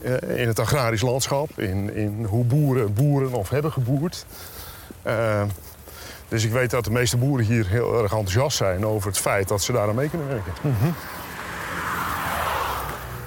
eh, 0.02 0.40
in 0.40 0.46
het 0.48 0.58
agrarisch 0.58 1.00
landschap. 1.00 1.58
In, 1.58 1.94
in 1.94 2.24
hoe 2.24 2.44
boeren 2.44 2.94
boeren 2.94 3.32
of 3.32 3.48
hebben 3.48 3.72
geboerd. 3.72 4.26
Eh, 5.02 5.42
dus 6.28 6.44
ik 6.44 6.52
weet 6.52 6.70
dat 6.70 6.84
de 6.84 6.90
meeste 6.90 7.16
boeren 7.16 7.46
hier 7.46 7.66
heel 7.66 8.02
erg 8.02 8.12
enthousiast 8.12 8.56
zijn 8.56 8.86
over 8.86 9.08
het 9.08 9.18
feit 9.18 9.48
dat 9.48 9.62
ze 9.62 9.72
daar 9.72 9.88
aan 9.88 9.94
mee 9.94 10.08
kunnen 10.08 10.28
werken. 10.28 10.52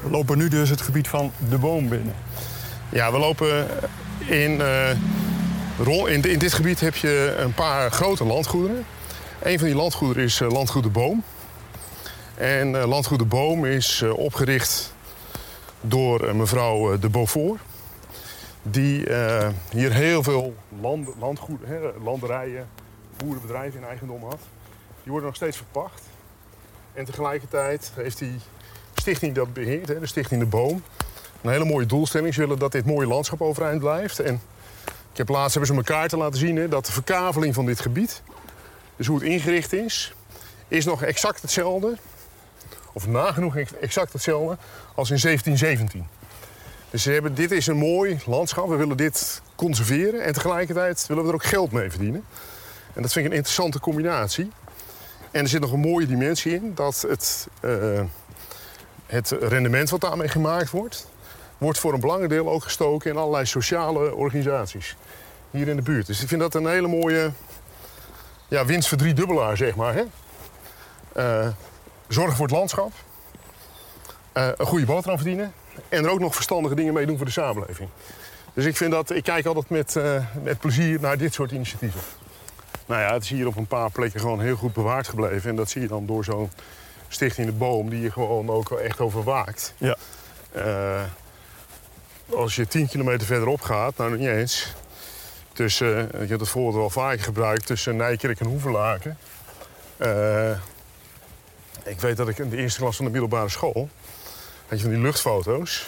We 0.03 0.09
lopen 0.09 0.37
nu 0.37 0.47
dus 0.47 0.69
het 0.69 0.81
gebied 0.81 1.07
van 1.07 1.31
de 1.49 1.57
boom 1.57 1.89
binnen. 1.89 2.13
Ja, 2.89 3.11
we 3.11 3.17
lopen 3.17 3.67
in, 4.19 4.61
eh, 4.61 4.89
in, 6.05 6.21
in 6.21 6.39
dit 6.39 6.53
gebied 6.53 6.79
heb 6.79 6.95
je 6.95 7.35
een 7.37 7.53
paar 7.53 7.91
grote 7.91 8.23
landgoederen. 8.23 8.85
Een 9.41 9.59
van 9.59 9.67
die 9.67 9.75
landgoederen 9.75 10.23
is 10.23 10.41
eh, 10.41 10.51
Landgoed 10.51 10.83
de 10.83 10.89
Boom. 10.89 11.23
En 12.35 12.81
eh, 12.81 12.87
Landgoed 12.87 13.19
de 13.19 13.25
Boom 13.25 13.65
is 13.65 14.01
opgericht 14.01 14.93
door 15.81 16.35
mevrouw 16.35 16.97
de 16.97 17.09
Beaufort. 17.09 17.61
Die 18.61 19.05
hier 19.69 19.93
heel 19.93 20.23
veel 20.23 20.55
land, 20.81 21.09
hè, 21.63 21.79
landerijen, 22.03 22.67
boerenbedrijven 23.17 23.79
in 23.79 23.87
eigendom 23.87 24.23
had. 24.23 24.39
Die 25.03 25.11
worden 25.11 25.25
nog 25.25 25.35
steeds 25.35 25.57
verpacht. 25.57 26.01
En 26.93 27.05
tegelijkertijd 27.05 27.91
heeft 27.95 28.17
die 28.17 28.39
stichting 28.93 29.35
dat 29.35 29.53
beheert, 29.53 29.87
hè, 29.87 29.99
de 29.99 30.07
Stichting 30.07 30.41
de 30.41 30.47
Boom, 30.47 30.83
een 31.43 31.51
hele 31.51 31.65
mooie 31.65 31.85
doelstelling. 31.85 32.33
Ze 32.33 32.39
willen 32.39 32.59
dat 32.59 32.71
dit 32.71 32.85
mooie 32.85 33.07
landschap 33.07 33.41
overeind 33.41 33.79
blijft. 33.79 34.19
En 34.19 34.41
ik 35.11 35.17
heb 35.17 35.29
laatst 35.29 35.53
hebben 35.53 35.75
ze 35.75 35.79
me 35.79 35.83
kaarten 35.83 36.17
laten 36.17 36.39
zien 36.39 36.55
hè, 36.55 36.67
dat 36.67 36.85
de 36.85 36.91
verkaveling 36.91 37.53
van 37.53 37.65
dit 37.65 37.79
gebied, 37.79 38.21
dus 38.95 39.07
hoe 39.07 39.19
het 39.19 39.27
ingericht 39.27 39.73
is, 39.73 40.13
is 40.67 40.85
nog 40.85 41.03
exact 41.03 41.41
hetzelfde, 41.41 41.97
of 42.93 43.07
nagenoeg 43.07 43.55
exact 43.57 44.13
hetzelfde, 44.13 44.57
als 44.95 45.11
in 45.11 45.19
1717. 45.19 46.07
Dus 46.89 47.03
ze 47.03 47.11
hebben, 47.11 47.35
dit 47.35 47.51
is 47.51 47.67
een 47.67 47.77
mooi 47.77 48.19
landschap, 48.25 48.67
we 48.67 48.75
willen 48.75 48.97
dit 48.97 49.41
conserveren 49.55 50.23
en 50.23 50.33
tegelijkertijd 50.33 51.07
willen 51.07 51.23
we 51.23 51.29
er 51.29 51.35
ook 51.35 51.43
geld 51.43 51.71
mee 51.71 51.89
verdienen. 51.89 52.23
En 52.93 53.01
dat 53.01 53.11
vind 53.11 53.25
ik 53.25 53.31
een 53.31 53.37
interessante 53.37 53.79
combinatie. 53.79 54.51
En 55.31 55.41
er 55.41 55.47
zit 55.47 55.61
nog 55.61 55.71
een 55.71 55.79
mooie 55.79 56.07
dimensie 56.07 56.53
in, 56.53 56.71
dat 56.75 57.05
het, 57.07 57.47
eh, 57.59 58.01
het 59.05 59.29
rendement 59.29 59.89
wat 59.89 60.01
daarmee 60.01 60.27
gemaakt 60.27 60.69
wordt, 60.69 61.07
wordt 61.63 61.79
voor 61.79 61.93
een 61.93 61.99
belangrijk 61.99 62.31
deel 62.31 62.49
ook 62.49 62.63
gestoken 62.63 63.11
in 63.11 63.17
allerlei 63.17 63.45
sociale 63.45 64.15
organisaties 64.15 64.95
hier 65.51 65.67
in 65.67 65.75
de 65.75 65.81
buurt. 65.81 66.07
Dus 66.07 66.21
ik 66.21 66.27
vind 66.27 66.41
dat 66.41 66.55
een 66.55 66.67
hele 66.67 66.87
mooie 66.87 67.31
ja, 68.47 68.65
winst 68.65 68.87
voor 68.87 68.97
drie 68.97 69.13
dubbelaar, 69.13 69.57
zeg 69.57 69.75
maar. 69.75 69.93
Hè? 69.93 70.03
Zorgen 72.07 72.35
voor 72.35 72.45
het 72.45 72.55
landschap, 72.55 72.91
eh, 74.31 74.47
een 74.57 74.65
goede 74.65 74.85
boterham 74.85 75.17
verdienen 75.17 75.53
en 75.89 76.03
er 76.03 76.09
ook 76.09 76.19
nog 76.19 76.35
verstandige 76.35 76.75
dingen 76.75 76.93
mee 76.93 77.05
doen 77.05 77.17
voor 77.17 77.25
de 77.25 77.31
samenleving. 77.31 77.89
Dus 78.53 78.65
ik, 78.65 78.77
vind 78.77 78.91
dat, 78.91 79.09
ik 79.09 79.23
kijk 79.23 79.45
altijd 79.45 79.69
met, 79.69 79.95
eh, 79.95 80.25
met 80.43 80.59
plezier 80.59 80.99
naar 80.99 81.17
dit 81.17 81.33
soort 81.33 81.51
initiatieven. 81.51 82.01
Nou 82.85 83.01
ja, 83.01 83.13
het 83.13 83.23
is 83.23 83.29
hier 83.29 83.47
op 83.47 83.55
een 83.55 83.67
paar 83.67 83.91
plekken 83.91 84.19
gewoon 84.19 84.41
heel 84.41 84.55
goed 84.55 84.73
bewaard 84.73 85.07
gebleven. 85.07 85.49
En 85.49 85.55
dat 85.55 85.69
zie 85.69 85.81
je 85.81 85.87
dan 85.87 86.05
door 86.05 86.23
zo'n 86.23 86.51
stichting 87.07 87.47
de 87.47 87.53
boom 87.53 87.89
die 87.89 88.01
je 88.01 88.11
gewoon 88.11 88.49
ook 88.49 88.71
echt 88.71 88.99
overwaakt. 88.99 89.73
Ja. 89.77 89.97
Als 92.35 92.55
je 92.55 92.67
10 92.67 92.87
kilometer 92.87 93.27
verderop 93.27 93.61
gaat, 93.61 93.97
nou 93.97 94.17
niet 94.17 94.27
eens. 94.27 94.73
Tussen, 95.53 96.21
ik 96.21 96.29
heb 96.29 96.39
het 96.39 96.49
voorbeeld 96.49 96.75
wel 96.75 96.89
vaker 96.89 97.23
gebruikt, 97.23 97.65
tussen 97.65 97.95
Nijkerk 97.95 98.39
en 98.39 98.45
Hoeverlaken. 98.45 99.17
Eh, 99.97 100.51
ik 101.83 101.99
weet 101.99 102.17
dat 102.17 102.27
ik 102.27 102.37
in 102.37 102.49
de 102.49 102.57
eerste 102.57 102.79
klas 102.79 102.95
van 102.95 103.05
de 103.05 103.11
middelbare 103.11 103.49
school... 103.49 103.89
had 104.67 104.77
je 104.77 104.83
van 104.83 104.93
die 104.93 105.03
luchtfoto's 105.03 105.87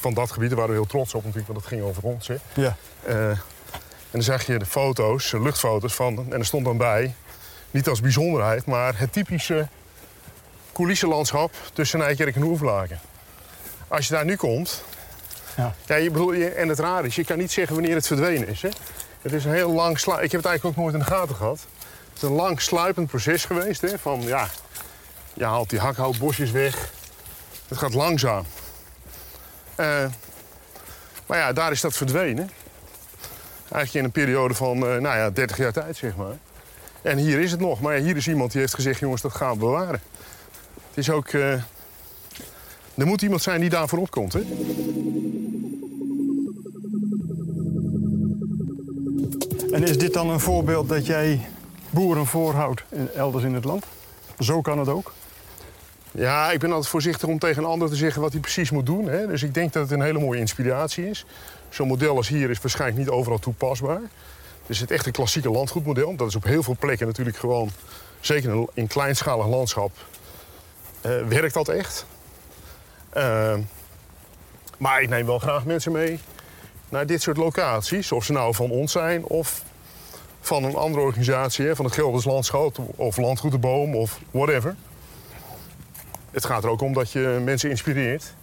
van 0.00 0.14
dat 0.14 0.30
gebied. 0.30 0.48
Daar 0.48 0.58
waren 0.58 0.74
we 0.74 0.80
heel 0.80 0.88
trots 0.88 1.14
op 1.14 1.24
natuurlijk, 1.24 1.52
want 1.52 1.58
het 1.58 1.68
ging 1.68 1.82
over 1.82 2.02
ons. 2.02 2.28
Hè. 2.28 2.36
Ja. 2.54 2.76
Eh, 3.02 3.30
en 3.30 3.40
dan 4.10 4.22
zag 4.22 4.46
je 4.46 4.58
de 4.58 4.66
foto's, 4.66 5.30
de 5.30 5.42
luchtfoto's 5.42 5.94
van... 5.94 6.26
en 6.32 6.38
er 6.38 6.44
stond 6.44 6.64
dan 6.64 6.76
bij, 6.76 7.14
niet 7.70 7.88
als 7.88 8.00
bijzonderheid... 8.00 8.66
maar 8.66 8.98
het 8.98 9.12
typische 9.12 9.68
coulissenlandschap 10.72 11.54
tussen 11.72 11.98
Nijkerk 11.98 12.36
en 12.36 12.42
Hoeverlaken. 12.42 13.00
Als 13.88 14.08
je 14.08 14.14
daar 14.14 14.24
nu 14.24 14.36
komt... 14.36 14.84
Ja. 15.56 15.74
Ja, 15.86 15.94
je 15.96 16.48
en 16.56 16.68
het 16.68 16.78
raar 16.78 17.04
is, 17.04 17.14
je 17.14 17.24
kan 17.24 17.38
niet 17.38 17.52
zeggen 17.52 17.74
wanneer 17.74 17.94
het 17.94 18.06
verdwenen 18.06 18.48
is. 18.48 18.62
Hè? 18.62 18.68
Het 19.22 19.32
is 19.32 19.44
een 19.44 19.52
heel 19.52 19.72
lang 19.72 19.98
slu- 19.98 20.12
Ik 20.20 20.32
heb 20.32 20.40
het 20.42 20.44
eigenlijk 20.50 20.64
ook 20.78 20.82
nooit 20.84 20.94
in 20.94 21.00
de 21.00 21.14
gaten 21.14 21.34
gehad. 21.34 21.58
Het 22.08 22.16
is 22.16 22.22
een 22.22 22.34
lang 22.34 22.60
sluipend 22.60 23.06
proces 23.08 23.44
geweest. 23.44 23.80
Hè? 23.80 23.98
Van 23.98 24.22
ja, 24.22 24.48
je 25.34 25.44
haalt 25.44 25.70
die 25.70 25.78
hakhoutbosjes 25.78 26.50
weg. 26.50 26.90
Het 27.68 27.78
gaat 27.78 27.94
langzaam. 27.94 28.44
Eh, 29.74 30.04
maar 31.26 31.38
ja, 31.38 31.52
daar 31.52 31.70
is 31.72 31.80
dat 31.80 31.94
verdwenen. 31.96 32.50
Eigenlijk 33.60 33.94
in 33.94 34.04
een 34.04 34.10
periode 34.26 34.54
van 34.54 34.76
eh, 34.76 34.82
nou 34.82 35.16
ja, 35.16 35.30
30 35.30 35.56
jaar 35.56 35.72
tijd, 35.72 35.96
zeg 35.96 36.16
maar. 36.16 36.36
En 37.02 37.18
hier 37.18 37.40
is 37.40 37.50
het 37.50 37.60
nog. 37.60 37.80
Maar 37.80 37.94
hier 37.94 38.16
is 38.16 38.28
iemand 38.28 38.52
die 38.52 38.60
heeft 38.60 38.74
gezegd, 38.74 39.00
jongens, 39.00 39.22
dat 39.22 39.34
gaan 39.34 39.52
we 39.52 39.58
bewaren. 39.58 40.00
Het 40.88 40.98
is 40.98 41.10
ook... 41.10 41.28
eh, 41.28 41.52
er 42.94 43.06
moet 43.06 43.22
iemand 43.22 43.42
zijn 43.42 43.60
die 43.60 43.70
daarvoor 43.70 43.98
opkomt, 43.98 44.32
hè? 44.32 44.40
En 49.76 49.82
is 49.84 49.98
dit 49.98 50.12
dan 50.12 50.30
een 50.30 50.40
voorbeeld 50.40 50.88
dat 50.88 51.06
jij 51.06 51.48
boeren 51.90 52.26
voorhoudt 52.26 52.82
elders 53.14 53.44
in 53.44 53.54
het 53.54 53.64
land? 53.64 53.84
Zo 54.38 54.60
kan 54.60 54.78
het 54.78 54.88
ook. 54.88 55.12
Ja, 56.10 56.50
ik 56.50 56.58
ben 56.58 56.70
altijd 56.70 56.88
voorzichtig 56.88 57.28
om 57.28 57.38
tegen 57.38 57.62
een 57.62 57.68
ander 57.68 57.88
te 57.88 57.96
zeggen 57.96 58.22
wat 58.22 58.32
hij 58.32 58.40
precies 58.40 58.70
moet 58.70 58.86
doen. 58.86 59.06
Hè. 59.08 59.26
Dus 59.26 59.42
ik 59.42 59.54
denk 59.54 59.72
dat 59.72 59.82
het 59.82 59.92
een 59.92 60.04
hele 60.04 60.18
mooie 60.18 60.40
inspiratie 60.40 61.08
is. 61.08 61.24
Zo'n 61.68 61.88
model 61.88 62.16
als 62.16 62.28
hier 62.28 62.50
is 62.50 62.60
waarschijnlijk 62.60 62.98
niet 63.00 63.08
overal 63.08 63.38
toepasbaar. 63.38 64.00
Het 64.60 64.68
is 64.68 64.80
het 64.80 64.90
echt 64.90 65.06
een 65.06 65.12
klassieke 65.12 65.50
landgoedmodel. 65.50 66.16
Dat 66.16 66.28
is 66.28 66.36
op 66.36 66.44
heel 66.44 66.62
veel 66.62 66.76
plekken 66.78 67.06
natuurlijk 67.06 67.36
gewoon, 67.36 67.70
zeker 68.20 68.50
in- 68.54 68.68
in 68.74 68.86
kleinschalig 68.86 69.46
landschap, 69.46 69.90
eh, 71.00 71.10
werkt 71.28 71.54
dat 71.54 71.68
echt. 71.68 72.06
Eh, 73.10 73.54
maar 74.78 75.02
ik 75.02 75.08
neem 75.08 75.26
wel 75.26 75.38
graag 75.38 75.64
mensen 75.64 75.92
mee 75.92 76.18
naar 76.88 77.06
dit 77.06 77.22
soort 77.22 77.36
locaties. 77.36 78.12
Of 78.12 78.24
ze 78.24 78.32
nou 78.32 78.54
van 78.54 78.70
ons 78.70 78.92
zijn 78.92 79.24
of 79.24 79.64
van 80.46 80.64
een 80.64 80.74
andere 80.74 81.04
organisatie, 81.04 81.74
van 81.74 81.84
het 81.84 81.94
Gelders 81.94 82.24
Landschap 82.24 82.78
of 82.96 83.16
Landgoed 83.16 83.50
de 83.50 83.58
Boom 83.58 83.94
of 83.94 84.20
whatever. 84.30 84.76
Het 86.30 86.44
gaat 86.44 86.64
er 86.64 86.70
ook 86.70 86.80
om 86.80 86.92
dat 86.92 87.12
je 87.12 87.40
mensen 87.44 87.70
inspireert. 87.70 88.34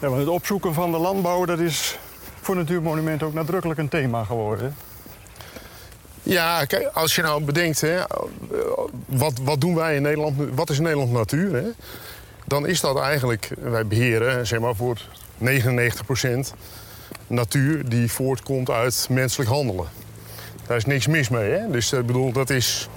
Ja, 0.00 0.08
want 0.08 0.20
het 0.20 0.28
opzoeken 0.28 0.74
van 0.74 0.90
de 0.90 0.98
landbouw 0.98 1.44
dat 1.44 1.58
is 1.58 1.98
voor 2.40 2.56
Natuurmonument 2.56 3.22
ook 3.22 3.32
nadrukkelijk 3.32 3.78
een 3.78 3.88
thema 3.88 4.24
geworden. 4.24 4.76
Ja, 6.22 6.64
kijk, 6.64 6.86
als 6.86 7.14
je 7.14 7.22
nou 7.22 7.44
bedenkt, 7.44 7.80
hè, 7.80 8.02
wat, 9.06 9.38
wat 9.42 9.60
doen 9.60 9.74
wij 9.74 9.96
in 9.96 10.02
Nederland, 10.02 10.54
wat 10.54 10.70
is 10.70 10.78
Nederland 10.78 11.12
natuur? 11.12 11.54
Hè? 11.54 11.68
Dan 12.44 12.66
is 12.66 12.80
dat 12.80 12.98
eigenlijk, 12.98 13.50
wij 13.60 13.86
beheren 13.86 14.46
zeg 14.46 14.60
maar 14.60 14.74
voor 14.74 15.00
99% 15.38 15.44
natuur 17.26 17.88
die 17.88 18.12
voortkomt 18.12 18.70
uit 18.70 19.06
menselijk 19.10 19.50
handelen. 19.50 19.86
Daar 20.66 20.76
is 20.76 20.84
niks 20.84 21.06
mis 21.06 21.28
mee. 21.28 21.50
Hè? 21.50 21.70
Dus 21.70 21.92
ik 21.92 22.06
bedoel, 22.06 22.32
dat 22.32 22.50
is. 22.50 22.88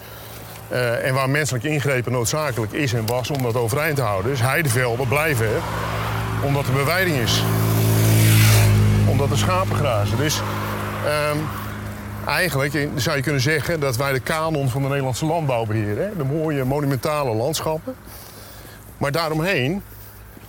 eh, 0.70 1.06
en 1.08 1.14
waar 1.14 1.30
menselijke 1.30 1.70
ingrepen 1.70 2.12
noodzakelijk 2.12 2.72
is 2.72 2.94
en 2.94 3.06
was 3.06 3.30
om 3.30 3.42
dat 3.42 3.56
overeind 3.56 3.96
te 3.96 4.02
houden. 4.02 4.32
Dus 4.32 4.42
heidevelden 4.42 5.08
blijven, 5.08 5.48
hè? 5.48 5.58
omdat 6.46 6.68
er 6.68 6.74
beweiding 6.74 7.18
is. 7.18 7.44
Omdat 9.08 9.32
er 9.32 9.38
schapen 9.38 9.76
grazen. 9.76 10.18
Dus 10.18 10.42
ehm, 11.06 11.38
eigenlijk 12.28 12.74
eh, 12.74 12.88
zou 12.96 13.16
je 13.18 13.24
kunnen 13.24 13.42
zeggen 13.42 13.80
dat 13.80 13.96
wij 13.98 14.14
de 14.14 14.20
kanon 14.20 14.70
van 14.70 14.82
de 14.82 14.88
Nederlandse 14.88 15.26
landbouw 15.26 15.66
beheren. 15.66 16.04
Hè? 16.04 16.16
De 16.18 16.24
mooie 16.24 16.64
monumentale 16.64 17.34
landschappen. 17.36 17.96
Maar 18.98 19.12
daaromheen 19.12 19.82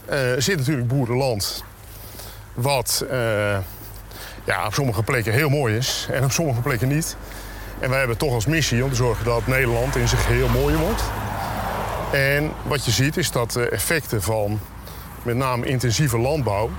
eh, 0.06 0.18
zit 0.38 0.56
natuurlijk 0.56 0.88
boerenland. 0.88 1.64
Wat 2.54 3.04
eh, 3.10 3.58
ja, 4.44 4.66
op 4.66 4.74
sommige 4.74 5.02
plekken 5.02 5.32
heel 5.32 5.48
mooi 5.48 5.76
is 5.76 6.08
en 6.10 6.24
op 6.24 6.32
sommige 6.32 6.60
plekken 6.60 6.88
niet. 6.88 7.16
En 7.78 7.90
wij 7.90 7.98
hebben 7.98 8.16
toch 8.16 8.32
als 8.32 8.46
missie 8.46 8.84
om 8.84 8.90
te 8.90 8.96
zorgen 8.96 9.24
dat 9.24 9.46
Nederland 9.46 9.96
in 9.96 10.08
zich 10.08 10.26
heel 10.26 10.48
mooier 10.48 10.78
wordt. 10.78 11.02
En 12.12 12.52
wat 12.62 12.84
je 12.84 12.90
ziet 12.90 13.16
is 13.16 13.30
dat 13.30 13.52
de 13.52 13.68
effecten 13.68 14.22
van 14.22 14.60
met 15.22 15.36
name 15.36 15.66
intensieve 15.66 16.18
landbouw. 16.18 16.70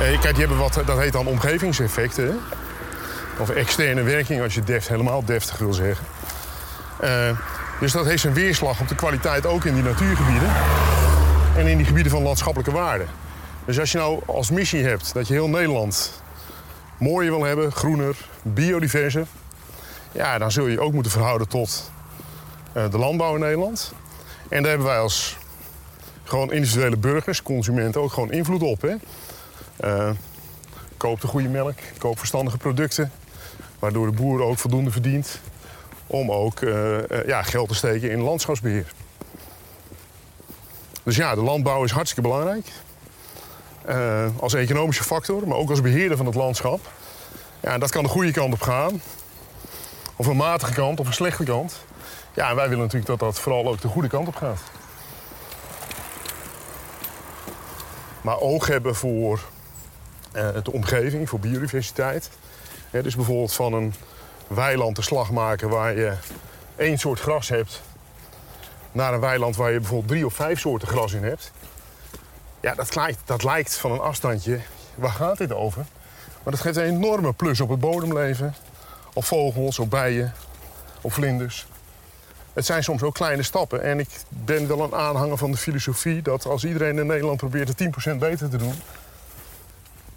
Eh, 0.00 0.20
kijk, 0.20 0.34
die 0.34 0.46
hebben 0.46 0.58
wat, 0.58 0.82
dat 0.86 0.98
heet 0.98 1.12
dan 1.12 1.26
omgevingseffecten. 1.26 2.40
Of 3.38 3.50
externe 3.50 4.02
werking, 4.02 4.42
als 4.42 4.54
je 4.54 4.64
deft, 4.64 4.88
helemaal 4.88 5.24
deftig 5.24 5.58
wil 5.58 5.72
zeggen. 5.72 6.06
Eh, 7.00 7.38
dus 7.80 7.92
dat 7.92 8.04
heeft 8.04 8.20
zijn 8.20 8.34
weerslag 8.34 8.80
op 8.80 8.88
de 8.88 8.94
kwaliteit 8.94 9.46
ook 9.46 9.64
in 9.64 9.74
die 9.74 9.82
natuurgebieden. 9.82 10.50
En 11.56 11.66
in 11.66 11.76
die 11.76 11.86
gebieden 11.86 12.12
van 12.12 12.22
landschappelijke 12.22 12.72
waarde. 12.72 13.04
Dus 13.64 13.78
als 13.78 13.92
je 13.92 13.98
nou 13.98 14.20
als 14.26 14.50
missie 14.50 14.84
hebt 14.84 15.14
dat 15.14 15.28
je 15.28 15.32
heel 15.32 15.48
Nederland 15.48 16.22
mooier 16.98 17.30
wil 17.30 17.44
hebben, 17.44 17.72
groener, 17.72 18.16
biodiverser. 18.42 19.26
Ja, 20.12 20.38
dan 20.38 20.52
zul 20.52 20.66
je 20.66 20.72
je 20.72 20.80
ook 20.80 20.92
moeten 20.92 21.12
verhouden 21.12 21.48
tot 21.48 21.90
eh, 22.72 22.90
de 22.90 22.98
landbouw 22.98 23.34
in 23.34 23.40
Nederland. 23.40 23.92
En 24.48 24.62
daar 24.62 24.70
hebben 24.70 24.88
wij 24.88 24.98
als 24.98 25.36
gewoon 26.24 26.52
individuele 26.52 26.96
burgers, 26.96 27.42
consumenten, 27.42 28.00
ook 28.00 28.12
gewoon 28.12 28.32
invloed 28.32 28.62
op. 28.62 28.82
Hè? 28.82 28.94
Eh, 29.76 30.10
koop 30.96 31.20
de 31.20 31.26
goede 31.26 31.48
melk, 31.48 31.78
koop 31.98 32.18
verstandige 32.18 32.56
producten. 32.56 33.12
Waardoor 33.78 34.06
de 34.06 34.12
boer 34.12 34.42
ook 34.42 34.58
voldoende 34.58 34.90
verdient 34.90 35.40
om 36.06 36.32
ook 36.32 36.60
eh, 36.60 37.26
ja, 37.26 37.42
geld 37.42 37.68
te 37.68 37.74
steken 37.74 38.10
in 38.10 38.20
landschapsbeheer. 38.20 38.92
Dus 41.02 41.16
ja, 41.16 41.34
de 41.34 41.40
landbouw 41.40 41.84
is 41.84 41.90
hartstikke 41.90 42.28
belangrijk. 42.28 42.66
Eh, 43.90 44.26
als 44.40 44.54
economische 44.54 45.04
factor, 45.04 45.48
maar 45.48 45.56
ook 45.56 45.70
als 45.70 45.80
beheerder 45.80 46.16
van 46.16 46.26
het 46.26 46.34
landschap. 46.34 46.80
Ja, 47.60 47.78
dat 47.78 47.90
kan 47.90 48.02
de 48.02 48.08
goede 48.08 48.30
kant 48.30 48.52
op 48.52 48.60
gaan. 48.60 49.02
Of 50.16 50.26
een 50.26 50.36
matige 50.36 50.72
kant 50.72 51.00
of 51.00 51.06
een 51.06 51.12
slechte 51.12 51.44
kant. 51.44 51.84
Ja, 52.34 52.48
en 52.48 52.56
wij 52.56 52.68
willen 52.68 52.84
natuurlijk 52.84 53.10
dat 53.10 53.18
dat 53.18 53.40
vooral 53.40 53.68
ook 53.68 53.80
de 53.80 53.88
goede 53.88 54.08
kant 54.08 54.28
op 54.28 54.36
gaat. 54.36 54.60
Maar 58.20 58.40
oog 58.40 58.66
hebben 58.66 58.94
voor 58.94 59.40
eh, 60.32 60.48
de 60.62 60.72
omgeving, 60.72 61.28
voor 61.28 61.40
biodiversiteit. 61.40 62.30
Ja, 62.90 63.02
dus 63.02 63.16
bijvoorbeeld 63.16 63.52
van 63.52 63.72
een 63.72 63.94
weiland 64.46 64.96
de 64.96 65.02
slag 65.02 65.30
maken 65.30 65.68
waar 65.68 65.96
je 65.96 66.12
één 66.76 66.98
soort 66.98 67.20
gras 67.20 67.48
hebt... 67.48 67.82
naar 68.92 69.14
een 69.14 69.20
weiland 69.20 69.56
waar 69.56 69.72
je 69.72 69.78
bijvoorbeeld 69.78 70.08
drie 70.08 70.26
of 70.26 70.34
vijf 70.34 70.60
soorten 70.60 70.88
gras 70.88 71.12
in 71.12 71.24
hebt. 71.24 71.52
Ja, 72.60 72.74
dat 72.74 72.94
lijkt, 72.94 73.20
dat 73.24 73.78
van 73.78 73.92
een 73.92 74.00
afstandje, 74.00 74.60
waar 74.94 75.10
gaat 75.10 75.38
dit 75.38 75.52
over? 75.52 75.84
Maar 76.42 76.52
dat 76.52 76.60
geeft 76.60 76.76
een 76.76 76.84
enorme 76.84 77.32
plus 77.32 77.60
op 77.60 77.68
het 77.68 77.80
bodemleven. 77.80 78.54
Op 79.12 79.24
vogels, 79.24 79.78
op 79.78 79.90
bijen, 79.90 80.34
op 81.00 81.12
vlinders. 81.12 81.66
Het 82.52 82.66
zijn 82.66 82.84
soms 82.84 83.02
ook 83.02 83.14
kleine 83.14 83.42
stappen. 83.42 83.82
En 83.82 83.98
ik 83.98 84.08
ben 84.28 84.68
wel 84.68 84.80
een 84.80 84.94
aanhanger 84.94 85.36
van 85.36 85.50
de 85.50 85.56
filosofie 85.56 86.22
dat 86.22 86.46
als 86.46 86.64
iedereen 86.64 86.98
in 86.98 87.06
Nederland 87.06 87.36
probeert 87.36 87.68
het 87.68 88.12
10% 88.14 88.16
beter 88.18 88.50
te 88.50 88.56
doen, 88.56 88.74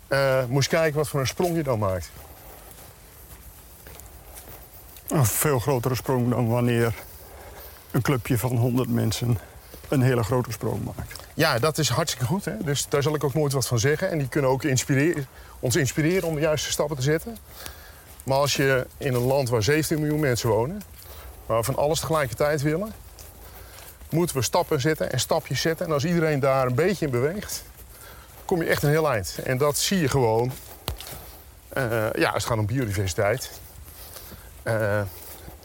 eh 0.07 0.45
moest 0.47 0.67
kijken 0.67 0.97
wat 0.97 1.07
voor 1.07 1.19
een 1.19 1.27
sprong 1.27 1.55
je 1.55 1.63
dan 1.63 1.79
maakt. 1.79 2.11
Een 5.07 5.25
veel 5.25 5.59
grotere 5.59 5.95
sprong 5.95 6.29
dan 6.29 6.47
wanneer 6.47 6.93
een 7.91 8.01
clubje 8.01 8.37
van 8.37 8.57
100 8.57 8.89
mensen 8.89 9.37
een 9.89 10.01
hele 10.01 10.23
grote 10.23 10.51
sprong 10.51 10.83
maakt. 10.83 11.23
Ja, 11.33 11.59
dat 11.59 11.77
is 11.77 11.89
hartstikke 11.89 12.25
goed. 12.25 12.45
Hè? 12.45 12.63
Dus 12.63 12.85
daar 12.89 13.03
zal 13.03 13.15
ik 13.15 13.23
ook 13.23 13.33
nooit 13.33 13.53
wat 13.53 13.67
van 13.67 13.79
zeggen. 13.79 14.09
En 14.09 14.17
die 14.17 14.27
kunnen 14.27 14.51
ook 14.51 14.63
inspireren, 14.63 15.27
ons 15.59 15.75
inspireren 15.75 16.27
om 16.27 16.35
de 16.35 16.41
juiste 16.41 16.71
stappen 16.71 16.95
te 16.95 17.01
zetten. 17.01 17.37
Maar 18.23 18.37
als 18.37 18.55
je 18.55 18.87
in 18.97 19.13
een 19.13 19.21
land 19.21 19.49
waar 19.49 19.63
17 19.63 19.99
miljoen 19.99 20.19
mensen 20.19 20.49
wonen, 20.49 20.81
waar 21.45 21.57
we 21.57 21.63
van 21.63 21.75
alles 21.75 21.99
tegelijkertijd 21.99 22.61
willen, 22.61 22.93
moeten 24.09 24.35
we 24.35 24.41
stappen 24.41 24.81
zetten 24.81 25.11
en 25.11 25.19
stapjes 25.19 25.61
zetten. 25.61 25.85
En 25.85 25.91
als 25.91 26.05
iedereen 26.05 26.39
daar 26.39 26.65
een 26.65 26.75
beetje 26.75 27.05
in 27.05 27.11
beweegt, 27.11 27.63
kom 28.45 28.61
je 28.61 28.69
echt 28.69 28.83
een 28.83 28.89
heel 28.89 29.11
eind. 29.11 29.39
En 29.43 29.57
dat 29.57 29.77
zie 29.77 29.99
je 29.99 30.07
gewoon 30.07 30.51
eh, 31.73 32.11
ja, 32.13 32.33
het 32.33 32.45
gaat 32.45 32.57
om 32.57 32.65
biodiversiteit. 32.65 33.51
Eh, 34.63 35.01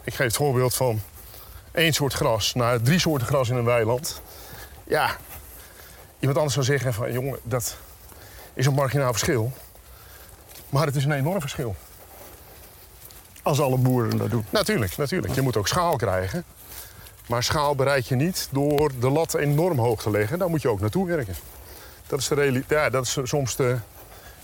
ik 0.04 0.14
geef 0.14 0.26
het 0.26 0.36
voorbeeld 0.36 0.74
van 0.74 1.00
één 1.78 1.92
soort 1.92 2.12
gras 2.12 2.54
naar 2.54 2.80
drie 2.80 2.98
soorten 2.98 3.26
gras 3.26 3.48
in 3.48 3.56
een 3.56 3.64
weiland. 3.64 4.22
Ja, 4.86 5.16
iemand 6.18 6.38
anders 6.38 6.54
zou 6.54 6.66
zeggen 6.66 6.94
van 6.94 7.12
jongen, 7.12 7.38
dat 7.42 7.76
is 8.54 8.66
een 8.66 8.74
marginaal 8.74 9.10
verschil. 9.10 9.52
Maar 10.68 10.86
het 10.86 10.96
is 10.96 11.04
een 11.04 11.12
enorm 11.12 11.40
verschil. 11.40 11.76
Als 13.42 13.60
alle 13.60 13.76
boeren 13.76 14.16
dat 14.16 14.30
doen. 14.30 14.44
Natuurlijk, 14.50 14.96
natuurlijk. 14.96 15.34
Je 15.34 15.40
moet 15.40 15.56
ook 15.56 15.68
schaal 15.68 15.96
krijgen. 15.96 16.44
Maar 17.26 17.42
schaal 17.42 17.74
bereik 17.74 18.04
je 18.04 18.14
niet 18.14 18.48
door 18.50 18.92
de 19.00 19.10
lat 19.10 19.34
enorm 19.34 19.78
hoog 19.78 20.02
te 20.02 20.10
leggen. 20.10 20.38
Daar 20.38 20.50
moet 20.50 20.62
je 20.62 20.68
ook 20.68 20.80
naartoe 20.80 21.06
werken. 21.06 21.34
Dat 22.06 22.18
is, 22.18 22.28
de 22.28 22.34
realiteit. 22.34 22.80
Ja, 22.80 22.90
dat 22.90 23.04
is 23.04 23.18
soms 23.22 23.56
de 23.56 23.76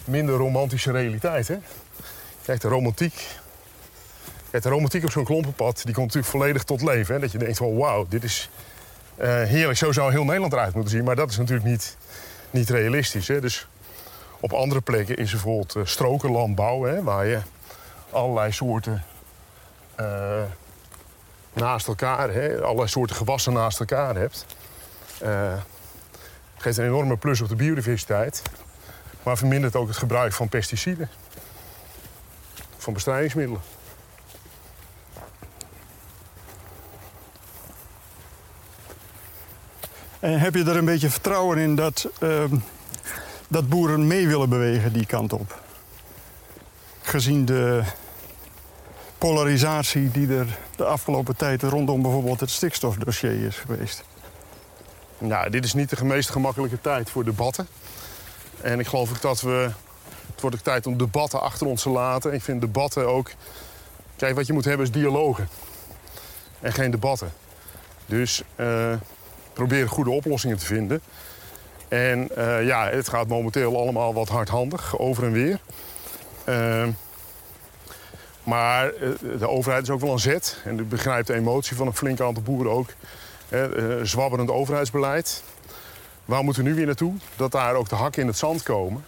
minder 0.05 0.37
romantische 0.37 0.93
realiteit. 0.93 1.49
Hè? 1.49 1.57
Kijk, 2.43 2.61
de 2.61 2.69
romantiek. 2.69 3.27
Kijk, 4.55 4.67
de 4.67 4.73
romantiek 4.73 5.05
op 5.05 5.11
zo'n 5.11 5.25
klompenpad 5.25 5.77
die 5.85 5.95
komt 5.95 6.07
natuurlijk 6.07 6.33
volledig 6.33 6.63
tot 6.63 6.83
leven. 6.83 7.15
Hè? 7.15 7.21
Dat 7.21 7.33
je 7.33 7.39
denkt 7.39 7.57
van 7.57 7.77
wauw, 7.77 8.07
dit 8.09 8.25
is 8.25 8.51
eh, 9.17 9.29
heerlijk. 9.29 9.79
Zo 9.79 9.93
zou 9.93 10.11
heel 10.11 10.25
Nederland 10.25 10.53
eruit 10.53 10.75
moeten 10.75 10.93
zien. 10.93 11.05
Maar 11.05 11.17
dat 11.17 11.31
is 11.31 11.37
natuurlijk 11.37 11.67
niet, 11.67 11.97
niet 12.51 12.71
realistisch. 12.71 13.29
Hè? 13.29 13.41
Dus 13.41 13.69
op 14.41 14.53
andere 14.53 14.81
plekken 14.81 15.17
is 15.17 15.27
er 15.27 15.37
bijvoorbeeld 15.37 15.77
uh, 15.77 15.85
strokenlandbouw. 15.85 16.83
Hè? 16.83 17.03
Waar 17.03 17.27
je 17.27 17.41
allerlei 18.11 18.53
soorten 18.53 19.05
eh, 19.95 20.43
naast 21.53 21.89
elkaar, 21.89 22.33
hè, 22.33 22.63
allerlei 22.63 22.89
soorten 22.89 23.17
gewassen 23.17 23.53
naast 23.53 23.81
elkaar 23.81 24.17
hebt. 24.17 24.47
Geeft 26.57 26.79
een 26.79 26.85
enorme 26.85 27.17
plus 27.17 27.41
op 27.41 27.49
de 27.49 27.57
biodiversiteit. 27.57 28.43
Maar 29.23 29.37
vermindert 29.37 29.77
ook 29.77 29.89
het 29.89 29.97
gebruik 29.97 30.33
van 30.33 30.49
pesticiden. 30.49 31.09
Van 32.77 32.93
bestrijdingsmiddelen. 32.93 33.61
En 40.25 40.41
heb 40.41 40.55
je 40.55 40.65
er 40.65 40.77
een 40.77 40.85
beetje 40.85 41.11
vertrouwen 41.11 41.59
in 41.59 41.77
dat, 41.77 42.09
ehm, 42.21 42.57
dat 43.49 43.69
boeren 43.69 44.07
mee 44.07 44.27
willen 44.29 44.49
bewegen 44.49 44.93
die 44.93 45.07
kant 45.07 45.33
op? 45.33 45.63
Gezien 47.03 47.45
de 47.45 47.83
polarisatie 49.19 50.11
die 50.11 50.37
er 50.37 50.59
de 50.77 50.85
afgelopen 50.85 51.37
tijd 51.37 51.63
rondom 51.63 52.03
bijvoorbeeld 52.03 52.41
het 52.41 52.51
stikstofdossier 52.51 53.47
is 53.47 53.57
geweest. 53.57 54.05
Nou, 55.19 55.51
dit 55.51 55.65
is 55.65 55.75
niet 55.75 55.99
de 55.99 56.05
meest 56.05 56.31
gemakkelijke 56.31 56.81
tijd 56.81 57.11
voor 57.11 57.25
debatten. 57.25 57.67
En 58.61 58.81
ik 58.81 58.87
geloof 58.87 59.11
ook 59.11 59.21
dat 59.21 59.41
we... 59.41 59.71
Het 60.33 60.41
wordt 60.41 60.57
ook 60.57 60.63
tijd 60.63 60.87
om 60.87 60.97
debatten 60.97 61.41
achter 61.41 61.67
ons 61.67 61.83
te 61.83 61.91
laten. 61.91 62.33
Ik 62.33 62.43
vind 62.43 62.61
debatten 62.61 63.09
ook... 63.09 63.31
Kijk, 64.17 64.35
wat 64.35 64.47
je 64.47 64.53
moet 64.53 64.65
hebben 64.65 64.87
is 64.87 64.93
dialogen. 64.93 65.49
En 66.61 66.73
geen 66.73 66.91
debatten. 66.91 67.33
Dus 68.07 68.43
eh, 68.57 68.93
probeer 69.55 69.89
goede 69.89 70.11
oplossingen 70.11 70.59
te 70.59 70.67
vinden. 70.67 71.01
En 71.89 72.37
eh, 72.37 72.67
ja, 72.67 72.89
het 72.89 73.09
gaat 73.09 73.29
momenteel 73.29 73.79
allemaal 73.79 74.15
wat 74.15 74.29
hardhandig, 74.29 74.99
over 74.99 75.25
en 75.25 75.33
weer. 75.33 75.59
Uh, 76.49 76.87
maar 78.45 78.95
eh, 78.95 79.09
de 79.39 79.49
overheid 79.49 79.83
is 79.83 79.91
ook 79.91 80.01
wel 80.01 80.13
een 80.13 80.19
zet. 80.19 80.61
En 80.65 80.79
ik 80.79 80.89
begrijp 80.89 81.27
de 81.27 81.35
emotie 81.35 81.77
van 81.77 81.87
een 81.87 81.97
flink 81.97 82.21
aantal 82.21 82.43
boeren 82.43 82.73
ook. 82.73 82.89
Uh, 83.49 83.65
zwabberend 84.03 84.51
overheidsbeleid. 84.51 85.43
Waar 86.25 86.45
moeten 86.45 86.63
we 86.63 86.69
nu 86.69 86.75
weer 86.75 86.87
naartoe? 86.87 87.15
Dat 87.37 87.53
daar 87.53 87.75
ook 87.75 87.89
de 87.89 87.95
hakken 87.95 88.23
in 88.23 88.29
het 88.29 88.37
zand 88.37 88.63
komen. 88.63 89.05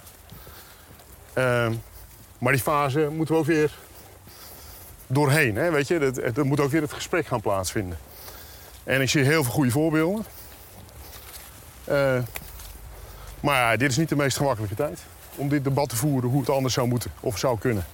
Uh, 1.39 1.69
maar 2.39 2.53
die 2.53 2.63
fase 2.63 3.09
moeten 3.11 3.35
we 3.35 3.41
ook 3.41 3.47
weer 3.47 3.79
doorheen. 5.07 5.57
Hè? 5.57 5.71
Weet 5.71 5.89
je? 5.89 6.33
Er 6.37 6.47
moet 6.47 6.61
ook 6.61 6.71
weer 6.71 6.83
het 6.83 6.93
gesprek 6.93 7.27
gaan 7.27 7.41
plaatsvinden. 7.41 7.99
En 8.87 9.01
ik 9.01 9.11
zie 9.11 9.25
heel 9.25 9.43
veel 9.43 9.53
goede 9.53 9.71
voorbeelden. 9.71 10.25
Uh, 11.89 12.23
maar 13.41 13.57
ja, 13.57 13.77
dit 13.77 13.91
is 13.91 13.97
niet 13.97 14.09
de 14.09 14.17
meest 14.17 14.37
gemakkelijke 14.37 14.75
tijd 14.75 15.01
om 15.35 15.49
dit 15.49 15.65
debat 15.65 15.89
te 15.89 15.97
voeren 15.97 16.31
hoe 16.31 16.41
het 16.41 16.51
anders 16.51 16.75
zou 16.75 16.89
moeten 16.89 17.13
of 17.21 17.39
zou 17.39 17.59
kunnen. 17.59 17.85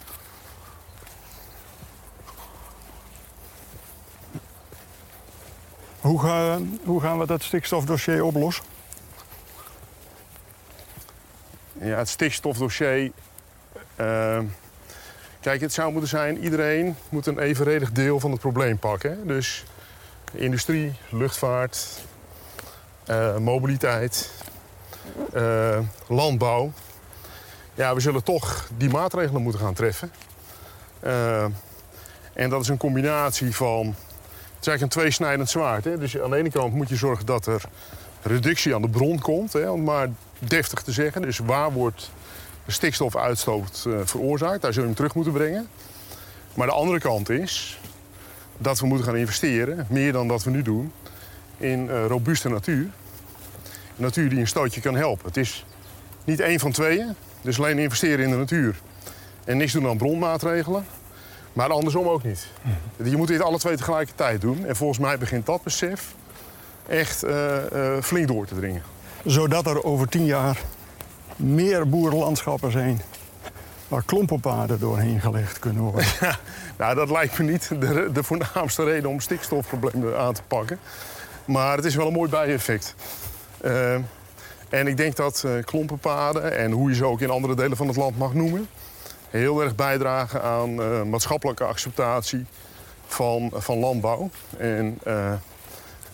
Hoe, 6.00 6.20
ga, 6.20 6.58
hoe 6.84 7.00
gaan 7.00 7.18
we 7.18 7.26
dat 7.26 7.42
stikstofdossier 7.42 8.24
oplossen? 8.24 8.64
Ja, 11.72 11.96
het 11.96 12.08
stikstofdossier. 12.08 13.10
Uh, 14.00 14.38
kijk, 15.40 15.60
het 15.60 15.72
zou 15.72 15.90
moeten 15.92 16.08
zijn: 16.08 16.38
iedereen 16.38 16.96
moet 17.08 17.26
een 17.26 17.38
evenredig 17.38 17.92
deel 17.92 18.20
van 18.20 18.30
het 18.30 18.40
probleem 18.40 18.78
pakken. 18.78 19.26
Dus 19.26 19.64
industrie, 20.32 20.92
luchtvaart, 21.08 22.02
uh, 23.10 23.36
mobiliteit, 23.36 24.30
uh, 25.34 25.78
landbouw. 26.06 26.72
Ja, 27.74 27.94
we 27.94 28.00
zullen 28.00 28.24
toch 28.24 28.68
die 28.76 28.90
maatregelen 28.90 29.42
moeten 29.42 29.60
gaan 29.60 29.74
treffen. 29.74 30.12
en 32.32 32.50
dat 32.50 32.60
is 32.60 32.68
een 32.68 32.76
combinatie 32.76 33.56
van 33.56 33.86
het 33.86 34.60
is 34.60 34.66
eigenlijk 34.66 34.82
een 34.82 35.02
tweesnijdend 35.02 35.50
zwaard. 35.50 35.84
Hè? 35.84 35.98
Dus 35.98 36.18
aan 36.18 36.30
de 36.30 36.36
ene 36.36 36.50
kant 36.50 36.74
moet 36.74 36.88
je 36.88 36.96
zorgen 36.96 37.26
dat 37.26 37.46
er 37.46 37.62
reductie 38.22 38.74
aan 38.74 38.82
de 38.82 38.88
bron 38.88 39.18
komt, 39.18 39.52
hè? 39.52 39.70
om 39.70 39.84
maar 39.84 40.08
deftig 40.38 40.82
te 40.82 40.92
zeggen. 40.92 41.22
Dus 41.22 41.38
waar 41.38 41.72
wordt 41.72 42.10
stikstofuitstoot 42.66 43.86
veroorzaakt? 44.04 44.62
Daar 44.62 44.72
zul 44.72 44.82
je 44.82 44.88
hem 44.88 44.96
terug 44.96 45.14
moeten 45.14 45.32
brengen. 45.32 45.68
Maar 46.54 46.66
de 46.66 46.72
andere 46.72 46.98
kant 46.98 47.28
is 47.28 47.80
dat 48.62 48.80
we 48.80 48.86
moeten 48.86 49.06
gaan 49.06 49.16
investeren, 49.16 49.86
meer 49.88 50.12
dan 50.12 50.28
dat 50.28 50.44
we 50.44 50.50
nu 50.50 50.62
doen, 50.62 50.92
in 51.56 51.86
uh, 51.86 52.06
robuuste 52.06 52.48
natuur. 52.48 52.86
natuur 53.96 54.28
die 54.28 54.38
een 54.38 54.48
stootje 54.48 54.80
kan 54.80 54.94
helpen. 54.94 55.26
Het 55.26 55.36
is 55.36 55.64
niet 56.24 56.40
één 56.40 56.60
van 56.60 56.72
tweeën, 56.72 57.14
dus 57.40 57.58
alleen 57.58 57.78
investeren 57.78 58.24
in 58.24 58.30
de 58.30 58.36
natuur 58.36 58.80
en 59.44 59.56
niks 59.56 59.72
doen 59.72 59.88
aan 59.88 59.96
bronmaatregelen. 59.96 60.84
Maar 61.52 61.70
andersom 61.70 62.08
ook 62.08 62.22
niet. 62.22 62.46
Je 63.04 63.16
moet 63.16 63.28
dit 63.28 63.40
alle 63.40 63.58
twee 63.58 63.76
tegelijkertijd 63.76 64.40
doen. 64.40 64.66
En 64.66 64.76
volgens 64.76 64.98
mij 64.98 65.18
begint 65.18 65.46
dat 65.46 65.62
besef 65.62 66.14
echt 66.88 67.22
eh, 67.22 67.96
eh, 67.96 68.02
flink 68.02 68.28
door 68.28 68.46
te 68.46 68.54
dringen. 68.54 68.82
Zodat 69.24 69.66
er 69.66 69.84
over 69.84 70.08
tien 70.08 70.24
jaar 70.24 70.58
meer 71.36 71.88
boerenlandschappen 71.88 72.72
zijn 72.72 73.00
waar 73.92 74.02
klompenpaden 74.04 74.78
doorheen 74.78 75.20
gelegd 75.20 75.58
kunnen 75.58 75.82
worden. 75.82 76.04
Ja, 76.20 76.38
nou, 76.76 76.94
dat 76.94 77.10
lijkt 77.10 77.38
me 77.38 77.44
niet 77.44 77.68
de, 77.80 78.10
de 78.12 78.22
voornaamste 78.22 78.84
reden 78.84 79.10
om 79.10 79.20
stikstofproblemen 79.20 80.18
aan 80.18 80.34
te 80.34 80.42
pakken. 80.48 80.78
Maar 81.44 81.76
het 81.76 81.84
is 81.84 81.94
wel 81.94 82.06
een 82.06 82.12
mooi 82.12 82.30
bijeffect. 82.30 82.94
Uh, 83.64 83.94
en 84.68 84.86
ik 84.86 84.96
denk 84.96 85.16
dat 85.16 85.42
uh, 85.46 85.64
klompenpaden, 85.64 86.56
en 86.56 86.70
hoe 86.70 86.88
je 86.88 86.94
ze 86.94 87.04
ook 87.04 87.20
in 87.20 87.30
andere 87.30 87.54
delen 87.54 87.76
van 87.76 87.86
het 87.86 87.96
land 87.96 88.18
mag 88.18 88.34
noemen, 88.34 88.68
heel 89.30 89.62
erg 89.62 89.74
bijdragen 89.74 90.42
aan 90.42 90.70
uh, 90.70 91.02
maatschappelijke 91.02 91.64
acceptatie 91.64 92.46
van, 93.06 93.50
van 93.54 93.78
landbouw. 93.78 94.30
En 94.56 94.98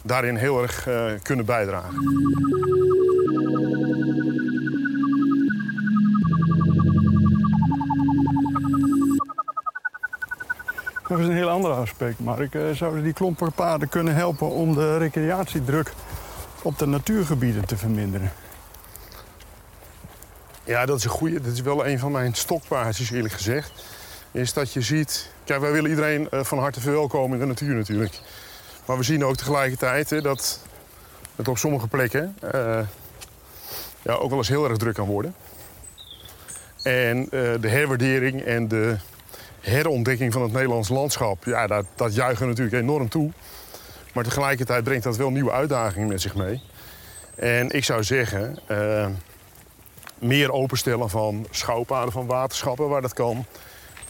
daarin 0.02 0.36
heel 0.36 0.62
erg 0.62 0.88
kunnen 1.22 1.44
bijdragen. 1.44 1.94
Nog 11.08 11.18
eens 11.18 11.28
een 11.28 11.34
heel 11.34 11.50
ander 11.50 11.72
aspect, 11.72 12.18
Mark. 12.18 12.58
Zouden 12.72 13.02
die 13.02 13.12
klompenpaden 13.12 13.88
kunnen 13.88 14.14
helpen 14.14 14.50
om 14.50 14.74
de 14.74 14.96
recreatiedruk 14.96 15.92
op 16.62 16.78
de 16.78 16.86
natuurgebieden 16.86 17.64
te 17.64 17.76
verminderen? 17.76 18.32
Ja, 20.64 20.86
dat 20.86 20.98
is 20.98 21.04
een 21.04 21.10
goede. 21.10 21.40
Dat 21.40 21.52
is 21.52 21.60
wel 21.60 21.86
een 21.86 21.98
van 21.98 22.12
mijn 22.12 22.34
stokpaardjes, 22.34 23.10
eerlijk 23.10 23.34
gezegd. 23.34 23.72
Is 24.30 24.52
dat 24.52 24.72
je 24.72 24.80
ziet... 24.80 25.30
Kijk, 25.44 25.60
wij 25.60 25.72
willen 25.72 25.90
iedereen 25.90 26.30
eh, 26.30 26.44
van 26.44 26.58
harte 26.58 26.80
verwelkomen 26.80 27.32
in 27.32 27.38
de 27.38 27.46
natuur 27.46 27.74
natuurlijk. 27.74 28.20
Maar 28.84 28.96
we 28.96 29.02
zien 29.02 29.24
ook 29.24 29.36
tegelijkertijd 29.36 30.10
hè, 30.10 30.20
dat 30.20 30.60
het 31.36 31.48
op 31.48 31.58
sommige 31.58 31.88
plekken... 31.88 32.36
Uh, 32.54 32.80
ja, 34.02 34.14
ook 34.14 34.28
wel 34.28 34.38
eens 34.38 34.48
heel 34.48 34.68
erg 34.68 34.76
druk 34.76 34.94
kan 34.94 35.06
worden. 35.06 35.34
En 36.82 37.28
de 37.30 37.68
herwaardering 37.68 38.42
en 38.42 38.68
de 38.68 38.96
herontdekking 39.60 40.32
van 40.32 40.42
het 40.42 40.52
Nederlands 40.52 40.88
landschap... 40.88 41.44
ja, 41.44 41.66
dat, 41.66 41.86
dat 41.94 42.14
juichen 42.14 42.48
natuurlijk 42.48 42.82
enorm 42.82 43.08
toe. 43.08 43.30
Maar 44.14 44.24
tegelijkertijd 44.24 44.84
brengt 44.84 45.04
dat 45.04 45.16
wel 45.16 45.30
nieuwe 45.30 45.50
uitdagingen 45.50 46.08
met 46.08 46.20
zich 46.20 46.34
mee. 46.34 46.62
En 47.34 47.70
ik 47.70 47.84
zou 47.84 48.04
zeggen 48.04 48.58
meer 50.18 50.52
openstellen 50.52 51.10
van 51.10 51.46
schouwpaden 51.50 52.12
van 52.12 52.26
waterschappen 52.26 52.88
waar 52.88 53.02
dat 53.02 53.14
kan. 53.14 53.44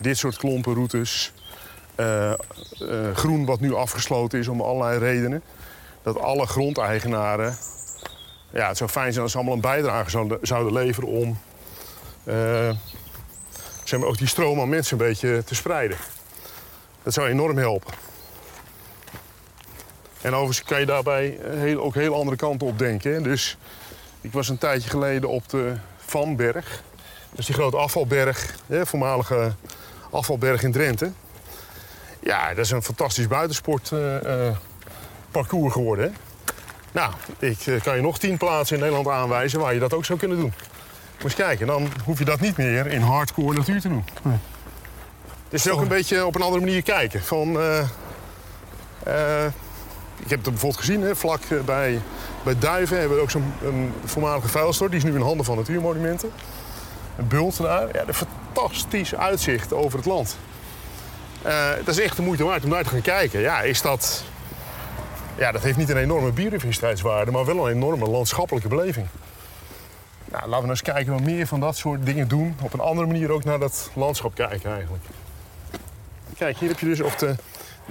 Dit 0.01 0.19
soort 0.19 0.37
klompenroutes. 0.37 1.33
Uh, 1.97 2.33
groen 3.15 3.45
wat 3.45 3.61
nu 3.61 3.75
afgesloten 3.75 4.39
is 4.39 4.49
om 4.49 4.61
allerlei 4.61 4.99
redenen. 4.99 5.43
Dat 6.03 6.19
alle 6.21 6.47
grondeigenaren... 6.47 7.57
Ja, 8.51 8.69
het 8.69 8.77
zou 8.77 8.91
fijn 8.91 9.11
zijn 9.11 9.23
als 9.23 9.33
ze 9.33 9.39
allemaal 9.39 9.57
een 9.57 9.61
bijdrage 9.61 10.11
zouden, 10.11 10.39
zouden 10.43 10.73
leveren 10.73 11.09
om... 11.09 11.39
Zeg 13.89 14.03
ook 14.03 14.19
die 14.19 14.27
stroom 14.27 14.61
aan 14.61 14.69
mensen 14.69 15.01
een 15.01 15.07
beetje 15.07 15.45
te 15.45 15.55
spreiden. 15.55 15.97
Dat 17.03 17.13
zou 17.13 17.29
enorm 17.29 17.57
helpen. 17.57 17.95
En 20.21 20.35
overigens 20.35 20.63
kan 20.63 20.81
je 20.81 20.87
daarbij 20.87 21.39
heel, 21.45 21.83
ook 21.83 21.95
heel 21.95 22.15
andere 22.15 22.37
kanten 22.37 22.67
op 22.67 22.79
denken. 22.79 23.13
Hè? 23.13 23.21
Dus 23.21 23.57
ik 24.21 24.33
was 24.33 24.49
een 24.49 24.59
tijdje 24.59 24.91
geleden 24.91 25.29
op 25.29 25.49
de 25.49 25.75
Vanberg. 25.97 26.83
Dat 27.31 27.39
is 27.39 27.47
die 27.47 27.55
grote 27.55 27.77
afvalberg, 27.77 28.55
hè, 28.67 28.87
voormalige 28.87 29.53
afvalberg 30.11 30.63
in 30.63 30.73
Drenthe. 30.73 31.13
Ja, 32.21 32.49
dat 32.49 32.65
is 32.65 32.71
een 32.71 32.83
fantastisch 32.83 33.27
buitensportparcours 33.27 35.53
uh, 35.53 35.65
uh, 35.65 35.73
geworden. 35.73 36.05
Hè? 36.05 36.11
Nou, 36.93 37.13
ik 37.39 37.67
uh, 37.67 37.83
kan 37.83 37.97
je 37.97 38.03
nog 38.03 38.19
tien 38.19 38.37
plaatsen 38.37 38.77
in 38.77 38.83
Nederland 38.83 39.09
aanwijzen 39.09 39.61
waar 39.61 39.75
je 39.75 39.81
dat 39.81 39.95
ook 39.95 40.05
zou 40.05 40.19
kunnen 40.19 40.39
doen. 40.39 40.53
Maar 41.19 41.27
eens 41.27 41.35
kijken, 41.35 41.67
dan 41.67 41.89
hoef 42.05 42.19
je 42.19 42.25
dat 42.25 42.41
niet 42.41 42.57
meer 42.57 42.87
in 42.87 43.01
hardcore 43.01 43.57
natuur 43.57 43.81
te 43.81 43.89
doen. 43.89 44.05
Nee. 44.23 44.37
Dus 45.49 45.71
ook 45.71 45.81
een 45.81 45.89
beetje 45.89 46.27
op 46.27 46.35
een 46.35 46.43
andere 46.43 46.65
manier 46.65 46.83
kijken. 46.83 47.23
Van, 47.23 47.49
ik 50.17 50.31
heb 50.31 50.41
het 50.41 50.43
bijvoorbeeld 50.43 50.77
gezien, 50.77 51.01
hè, 51.01 51.17
vlak 51.17 51.41
bij 51.65 52.01
bij 52.49 52.59
Duiven 52.59 52.99
hebben 52.99 53.17
we 53.17 53.23
ook 53.23 53.31
zo'n 53.31 53.53
voormalige 54.05 54.49
vuilstort. 54.49 54.91
Die 54.91 55.01
is 55.01 55.07
nu 55.07 55.15
in 55.15 55.21
handen 55.21 55.45
van 55.45 55.57
Natuurmonumenten. 55.57 56.31
Een 57.17 57.29
bult 57.29 57.57
daar. 57.57 57.89
Ja, 57.93 58.03
een 58.07 58.15
fantastisch 58.15 59.15
uitzicht 59.15 59.73
over 59.73 59.99
het 59.99 60.07
land. 60.07 60.37
Uh, 61.47 61.69
dat 61.85 61.89
is 61.89 62.01
echt 62.01 62.17
de 62.17 62.23
moeite 62.23 62.45
waard 62.45 62.65
om 62.65 62.71
naar 62.71 62.83
te 62.83 62.89
gaan 62.89 63.01
kijken. 63.01 63.41
Ja, 63.41 63.61
is 63.61 63.83
dat... 63.83 64.25
Ja, 65.37 65.53
dat 65.53 65.63
heeft 65.63 65.77
niet 65.77 65.89
een 65.89 65.97
enorme 65.97 66.33
biodiversiteitswaarde, 66.33 67.31
maar 67.31 67.45
wel 67.45 67.69
een 67.69 67.75
enorme 67.75 68.09
landschappelijke 68.09 68.69
beleving. 68.69 69.07
Nou, 70.31 70.41
laten 70.41 70.51
we 70.51 70.57
nou 70.57 70.69
eens 70.69 70.83
kijken 70.83 71.13
wat 71.13 71.23
meer 71.23 71.47
van 71.47 71.61
dat 71.61 71.77
soort 71.77 72.07
dingen 72.07 72.29
doen. 72.29 72.57
Op 72.63 72.73
een 72.73 72.81
andere 72.81 73.07
manier 73.07 73.31
ook 73.31 73.45
naar 73.45 73.59
dat 73.59 73.91
landschap 73.95 74.35
kijken 74.35 74.71
eigenlijk. 74.73 75.05
Kijk, 76.37 76.57
hier 76.57 76.69
heb 76.69 76.79
je 76.79 76.87
dus 76.87 77.01
op 77.01 77.19
de, 77.19 77.37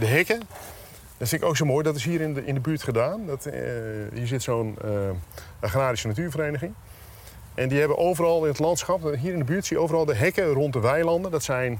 hekken 0.05 0.41
dat 1.17 1.29
vind 1.29 1.41
ik 1.41 1.47
ook 1.47 1.57
zo 1.57 1.65
mooi. 1.65 1.83
Dat 1.83 1.95
is 1.95 2.03
hier 2.03 2.21
in 2.21 2.33
de, 2.33 2.45
in 2.45 2.53
de 2.53 2.59
buurt 2.59 2.83
gedaan. 2.83 3.25
Dat, 3.25 3.45
uh, 3.45 3.53
hier 4.13 4.27
zit 4.27 4.43
zo'n 4.43 4.77
uh, 4.85 4.91
agrarische 5.59 6.07
natuurvereniging. 6.07 6.73
En 7.53 7.69
die 7.69 7.79
hebben 7.79 7.97
overal 7.97 8.41
in 8.43 8.49
het 8.49 8.59
landschap, 8.59 9.15
hier 9.19 9.33
in 9.33 9.39
de 9.39 9.45
buurt 9.45 9.65
zie 9.65 9.77
je 9.77 9.83
overal 9.83 10.05
de 10.05 10.15
hekken 10.15 10.45
rond 10.45 10.73
de 10.73 10.79
weilanden. 10.79 11.31
Dat 11.31 11.43
zijn 11.43 11.79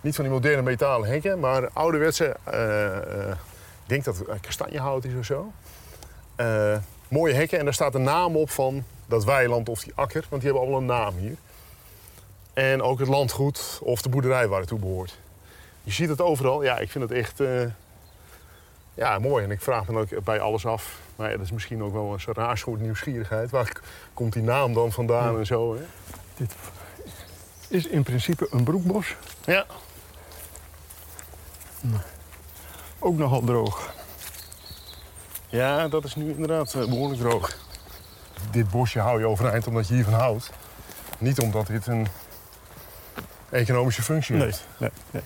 niet 0.00 0.14
van 0.14 0.24
die 0.24 0.32
moderne 0.32 0.62
metalen 0.62 1.08
hekken, 1.08 1.40
maar 1.40 1.68
ouderwetse, 1.72 2.36
ik 3.82 3.86
denk 3.86 4.04
dat 4.04 4.18
het 4.18 4.40
kastanjehout 4.40 5.04
is 5.04 5.14
of 5.18 5.24
zo. 5.24 5.52
mooie 7.08 7.34
hekken 7.34 7.58
en 7.58 7.64
daar 7.64 7.74
staat 7.74 7.92
de 7.92 7.98
naam 7.98 8.36
op 8.36 8.50
van 8.50 8.84
dat 9.06 9.24
weiland 9.24 9.68
of 9.68 9.82
die 9.82 9.92
akker, 9.94 10.26
want 10.28 10.42
die 10.42 10.52
hebben 10.52 10.60
allemaal 10.60 10.80
een 10.96 11.00
naam 11.02 11.16
hier. 11.16 11.36
En 12.52 12.82
ook 12.82 12.98
het 12.98 13.08
landgoed 13.08 13.78
of 13.82 14.02
de 14.02 14.08
boerderij 14.08 14.48
waar 14.48 14.60
het 14.60 14.68
toe 14.68 14.78
behoort. 14.78 15.18
Je 15.82 15.92
ziet 15.92 16.08
het 16.08 16.20
overal. 16.20 16.62
Ja, 16.62 16.78
ik 16.78 16.90
vind 16.90 17.08
het 17.08 17.18
echt 17.18 17.40
ja, 18.94 19.18
mooi. 19.18 19.44
En 19.44 19.50
ik 19.50 19.60
vraag 19.60 19.88
me 19.88 20.00
ook 20.00 20.24
bij 20.24 20.40
alles 20.40 20.66
af. 20.66 21.00
Maar 21.16 21.30
ja, 21.30 21.36
dat 21.36 21.44
is 21.44 21.52
misschien 21.52 21.82
ook 21.82 21.92
wel 21.92 22.12
een 22.12 22.34
raar 22.34 22.58
soort 22.58 22.80
nieuwsgierigheid. 22.80 23.50
Waar 23.50 23.72
komt 24.14 24.32
die 24.32 24.42
naam 24.42 24.74
dan 24.74 24.92
vandaan 24.92 25.38
en 25.38 25.46
zo? 25.46 25.74
Hè? 25.74 25.82
Dit 26.36 26.54
is 27.68 27.86
in 27.86 28.02
principe 28.02 28.46
een 28.50 28.64
broekbos. 28.64 29.16
Ja. 29.44 29.66
Ook 32.98 33.16
nogal 33.16 33.40
droog. 33.40 33.92
Ja, 35.48 35.88
dat 35.88 36.04
is 36.04 36.14
nu 36.14 36.30
inderdaad 36.30 36.74
eh, 36.74 36.88
behoorlijk 36.88 37.20
droog. 37.20 37.56
Dit 38.50 38.70
bosje 38.70 39.00
hou 39.00 39.18
je 39.18 39.26
overeind 39.26 39.66
omdat 39.66 39.88
je 39.88 39.94
hiervan 39.94 40.12
houdt. 40.12 40.50
Niet 41.18 41.38
omdat 41.38 41.66
dit 41.66 41.86
een 41.86 42.06
economische 43.50 44.02
functie 44.02 44.36
heeft. 44.36 44.66
Nee, 44.76 44.90
nee, 45.10 45.22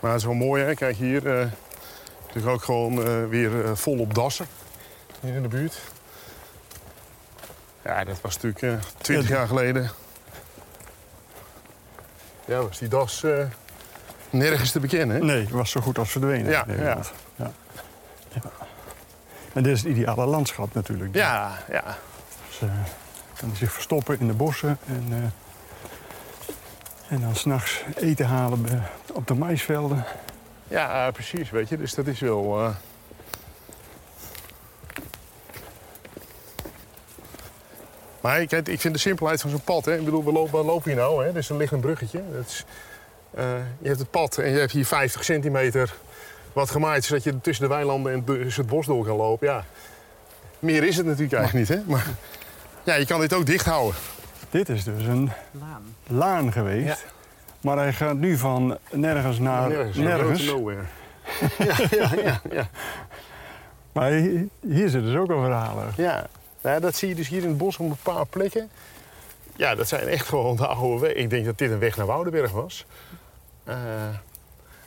Maar 0.00 0.10
het 0.10 0.20
is 0.20 0.26
wel 0.26 0.34
mooi, 0.34 0.64
hè? 0.64 0.74
Kijk 0.74 0.96
hier. 0.96 1.50
Uh, 2.34 2.46
ook 2.46 2.62
gewoon 2.62 2.98
uh, 2.98 3.26
weer 3.28 3.50
uh, 3.50 3.70
volop 3.74 4.14
dassen 4.14 4.46
hier 5.20 5.34
in 5.34 5.42
de 5.42 5.48
buurt. 5.48 5.80
Ja, 7.82 8.04
dat 8.04 8.20
was 8.20 8.34
natuurlijk 8.34 8.62
uh, 8.62 8.90
20 8.98 9.28
jaar 9.28 9.46
geleden. 9.46 9.90
Ja, 12.44 12.62
was 12.62 12.78
die 12.78 12.88
das 12.88 13.24
nergens 14.30 14.70
te 14.70 14.80
bekennen. 14.80 15.16
Hè? 15.16 15.24
Nee, 15.24 15.48
was 15.50 15.70
zo 15.70 15.80
goed 15.80 15.98
als 15.98 16.10
verdwenen. 16.10 16.50
Ja, 16.50 16.64
ja. 16.68 17.00
ja. 17.36 17.52
En 19.52 19.62
dit 19.62 19.72
is 19.72 19.82
het 19.82 19.90
ideale 19.90 20.26
landschap 20.26 20.74
natuurlijk. 20.74 21.14
Ja, 21.14 21.58
ja. 21.70 21.96
Ze 22.50 22.66
kunnen 23.38 23.56
zich 23.56 23.72
verstoppen 23.72 24.20
in 24.20 24.26
de 24.26 24.32
bossen 24.32 24.78
en, 24.86 25.32
en 27.08 27.20
dan 27.20 27.36
s'nachts 27.36 27.82
eten 27.94 28.26
halen 28.26 28.84
op 29.12 29.26
de 29.26 29.34
maisvelden. 29.34 30.04
Ja, 30.68 31.10
precies, 31.10 31.50
weet 31.50 31.68
je. 31.68 31.76
Dus 31.76 31.94
dat 31.94 32.06
is 32.06 32.20
wel... 32.20 32.60
Uh... 32.60 32.68
Maar 38.20 38.40
ik, 38.40 38.52
ik 38.52 38.80
vind 38.80 38.94
de 38.94 39.00
simpelheid 39.00 39.40
van 39.40 39.50
zo'n 39.50 39.62
pad... 39.62 39.84
Hè. 39.84 39.96
Ik 39.98 40.04
bedoel, 40.04 40.24
we 40.24 40.32
lopen, 40.32 40.58
we 40.58 40.64
lopen 40.64 40.90
hier 40.90 41.00
nou, 41.00 41.24
hè. 41.24 41.32
Dus 41.32 41.48
er 41.48 41.56
ligt 41.56 41.72
een 41.72 41.80
bruggetje. 41.80 42.22
Dat 42.32 42.46
is, 42.46 42.64
je 43.78 43.88
hebt 43.88 43.98
het 43.98 44.10
pad 44.10 44.38
en 44.38 44.50
je 44.50 44.58
hebt 44.58 44.72
hier 44.72 44.86
50 44.86 45.24
centimeter 45.24 45.94
wat 46.52 46.70
gemaaid... 46.70 47.04
zodat 47.04 47.24
je 47.24 47.40
tussen 47.40 47.68
de 47.68 47.74
weilanden 47.74 48.12
en 48.12 48.24
tussen 48.24 48.62
het 48.62 48.72
bos 48.72 48.86
door 48.86 49.04
kan 49.04 49.16
lopen. 49.16 49.46
Ja, 49.46 49.64
meer 50.58 50.84
is 50.84 50.96
het 50.96 51.06
natuurlijk 51.06 51.32
eigenlijk 51.32 51.68
niet, 51.68 51.78
hè. 51.78 51.84
Maar 51.90 52.06
ja, 52.84 52.94
je 52.94 53.06
kan 53.06 53.20
dit 53.20 53.32
ook 53.32 53.46
dicht 53.46 53.66
houden. 53.66 54.00
Dit 54.50 54.68
is 54.68 54.84
dus 54.84 55.04
een 55.04 55.30
laan, 55.50 55.94
laan 56.06 56.52
geweest. 56.52 56.86
Ja. 56.86 56.96
Maar 57.60 57.76
hij 57.76 57.92
gaat 57.92 58.16
nu 58.16 58.36
van 58.36 58.78
nergens 58.90 59.38
naar 59.38 59.68
nergens. 59.68 59.96
nergens. 59.96 60.44
Nowhere. 60.44 60.82
ja, 61.58 61.76
ja, 61.90 62.10
ja, 62.22 62.40
ja. 62.50 62.68
Maar 63.92 64.10
hier, 64.10 64.88
zit 64.88 65.02
dus 65.02 65.16
ook 65.16 65.30
een 65.30 65.42
verhaal. 65.44 65.78
Ja. 65.96 66.26
ja, 66.60 66.80
dat 66.80 66.96
zie 66.96 67.08
je 67.08 67.14
dus 67.14 67.28
hier 67.28 67.42
in 67.42 67.48
het 67.48 67.58
bos 67.58 67.76
op 67.76 67.90
een 67.90 67.96
paar 68.02 68.26
plekken. 68.26 68.70
Ja, 69.56 69.74
dat 69.74 69.88
zijn 69.88 70.08
echt 70.08 70.26
gewoon 70.26 70.56
de 70.56 70.66
oude 70.66 71.00
wegen. 71.00 71.18
Ik 71.18 71.30
denk 71.30 71.44
dat 71.44 71.58
dit 71.58 71.70
een 71.70 71.78
weg 71.78 71.96
naar 71.96 72.06
Woudenberg 72.06 72.50
was. 72.50 72.86
Eh, 73.64 73.76